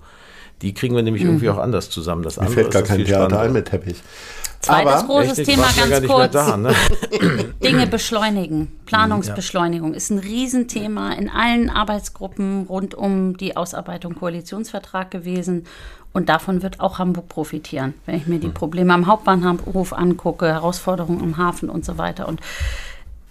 [0.62, 1.30] Die kriegen wir nämlich mhm.
[1.30, 2.24] irgendwie auch anders zusammen.
[2.24, 4.02] Das Mir fällt gar kein Theater ein mit Teppich.
[4.60, 6.32] Zweites Aber, großes Thema, ganz kurz.
[6.32, 6.74] Da, ne?
[7.64, 8.72] Dinge beschleunigen.
[8.86, 15.66] Planungsbeschleunigung ist ein Riesenthema in allen Arbeitsgruppen rund um die Ausarbeitung Koalitionsvertrag gewesen.
[16.12, 18.54] Und davon wird auch Hamburg profitieren, wenn ich mir die hm.
[18.56, 22.28] Probleme am Hauptbahnhof angucke, Herausforderungen im Hafen und so weiter.
[22.28, 22.42] Und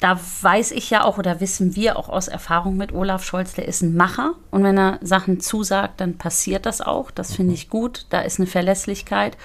[0.01, 3.67] da weiß ich ja auch oder wissen wir auch aus Erfahrung mit Olaf Scholz, der
[3.67, 7.11] ist ein Macher und wenn er Sachen zusagt, dann passiert das auch.
[7.11, 8.07] Das finde ich gut.
[8.11, 9.37] Da ist eine Verlässlichkeit.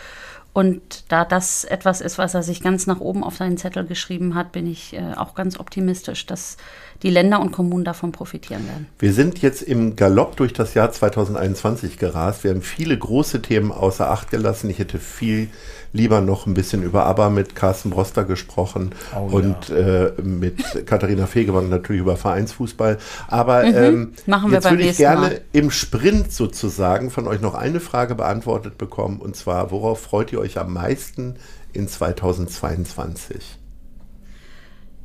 [0.53, 4.35] Und da das etwas ist, was er sich ganz nach oben auf seinen Zettel geschrieben
[4.35, 6.57] hat, bin ich äh, auch ganz optimistisch, dass
[7.03, 8.87] die Länder und Kommunen davon profitieren werden.
[8.99, 12.43] Wir sind jetzt im Galopp durch das Jahr 2021 gerast.
[12.43, 14.69] Wir haben viele große Themen außer Acht gelassen.
[14.69, 15.49] Ich hätte viel
[15.93, 20.05] lieber noch ein bisschen über ABBA mit Carsten Broster gesprochen oh, und ja.
[20.05, 22.97] äh, mit Katharina Fegebank natürlich über Vereinsfußball.
[23.27, 23.75] Aber mhm.
[23.75, 25.41] ähm, Machen jetzt würde ich gerne Mal.
[25.51, 30.39] im Sprint sozusagen von euch noch eine Frage beantwortet bekommen und zwar, worauf freut ihr
[30.39, 31.35] euch am meisten
[31.73, 33.60] in 2022?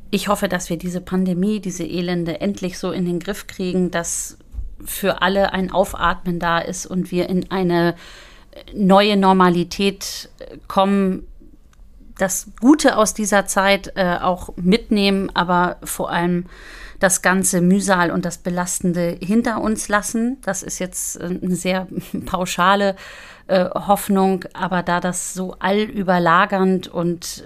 [0.09, 4.37] Ich hoffe, dass wir diese Pandemie, diese Elende endlich so in den Griff kriegen, dass
[4.83, 7.95] für alle ein Aufatmen da ist und wir in eine
[8.73, 11.27] neue Normalität äh, kommen,
[12.17, 16.45] das Gute aus dieser Zeit äh, auch mitnehmen, aber vor allem
[16.99, 20.37] das ganze Mühsal und das Belastende hinter uns lassen.
[20.41, 21.87] Das ist jetzt äh, eine sehr
[22.25, 22.95] pauschale
[23.47, 27.43] äh, Hoffnung, aber da das so allüberlagernd und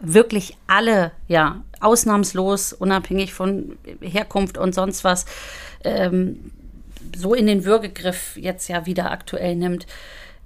[0.00, 5.26] wirklich alle, ja, ausnahmslos, unabhängig von Herkunft und sonst was,
[5.84, 6.52] ähm,
[7.16, 9.86] so in den Würgegriff jetzt ja wieder aktuell nimmt,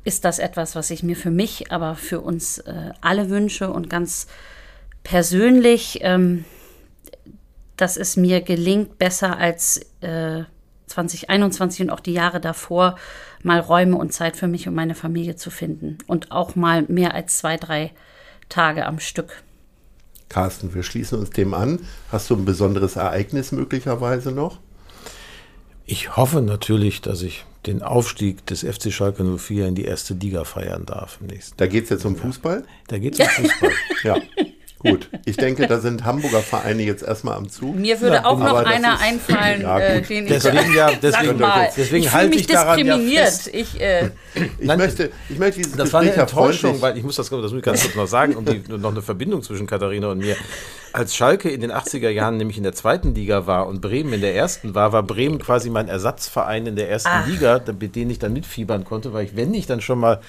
[0.05, 3.89] ist das etwas, was ich mir für mich, aber für uns äh, alle wünsche und
[3.89, 4.27] ganz
[5.05, 6.45] persönlich, ähm,
[7.77, 10.43] dass es mir gelingt, besser als äh,
[10.87, 12.97] 2021 und auch die Jahre davor,
[13.43, 17.15] mal Räume und Zeit für mich und meine Familie zu finden und auch mal mehr
[17.15, 17.93] als zwei, drei
[18.53, 19.43] Tage am Stück.
[20.29, 21.81] Carsten, wir schließen uns dem an.
[22.11, 24.61] Hast du ein besonderes Ereignis möglicherweise noch?
[25.87, 30.45] Ich hoffe natürlich, dass ich den Aufstieg des FC Schalke 04 in die erste Liga
[30.45, 31.19] feiern darf.
[31.21, 32.65] Im nächsten da geht es jetzt um Fußball?
[32.89, 33.73] Da geht es um Fußball.
[34.05, 34.17] ja.
[34.83, 37.77] Gut, ich denke, da sind Hamburger Vereine jetzt erstmal am Zug.
[37.77, 41.69] Mir würde ja, auch noch einer einfallen, ja, äh, den deswegen, ich ja, deswegen, mal,
[41.77, 43.47] deswegen ich halte mich ich daran diskriminiert.
[43.47, 44.11] Ja ich, äh,
[44.59, 47.53] ich, möchte, ich möchte dieses Das war eine Enttäuschung, weil ich muss das, das muss
[47.53, 50.37] ich ganz kurz noch sagen, um die, noch eine Verbindung zwischen Katharina und mir
[50.93, 54.21] Als Schalke in den 80er Jahren nämlich in der zweiten Liga war und Bremen in
[54.21, 57.27] der ersten war, war Bremen quasi mein Ersatzverein in der ersten Ach.
[57.27, 60.21] Liga, mit dem ich dann mitfiebern konnte, weil ich, wenn ich dann schon mal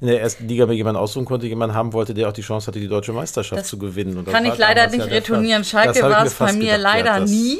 [0.00, 2.66] in der ersten Liga mir jemanden aussuchen konnte, jemanden haben wollte, der auch die Chance
[2.66, 4.24] hatte, die deutsche Meisterschaft das zu gewinnen.
[4.24, 5.64] kann ich leider nicht ja retournieren.
[5.64, 7.58] Schalke war es bei mir gedacht, leider ja, nie.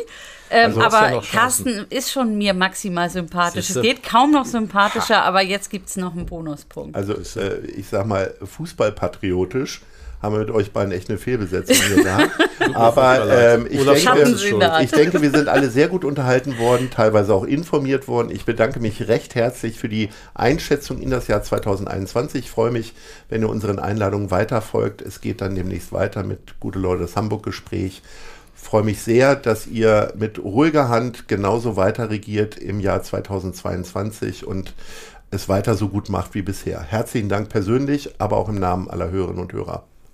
[0.48, 3.70] Ähm, also aber ja Carsten ist schon mir maximal sympathisch.
[3.70, 6.94] Es geht kaum noch sympathischer, aber jetzt gibt es noch einen Bonuspunkt.
[6.94, 9.80] Also äh, ich sag mal, fußballpatriotisch
[10.26, 12.30] haben wir mit euch beiden echt eine Fehlbesetzung gesagt.
[12.74, 17.44] Aber ähm, ich, denke, ich denke, wir sind alle sehr gut unterhalten worden, teilweise auch
[17.44, 18.30] informiert worden.
[18.30, 22.44] Ich bedanke mich recht herzlich für die Einschätzung in das Jahr 2021.
[22.44, 22.92] Ich freue mich,
[23.28, 25.00] wenn ihr unseren Einladungen weiterfolgt.
[25.00, 28.02] Es geht dann demnächst weiter mit Gute Leute das Hamburg-Gespräch
[28.54, 34.74] freue mich sehr, dass ihr mit ruhiger Hand genauso weiter regiert im Jahr 2022 und
[35.30, 36.80] es weiter so gut macht wie bisher.
[36.82, 39.84] Herzlichen Dank persönlich, aber auch im Namen aller Hörerinnen und Hörer.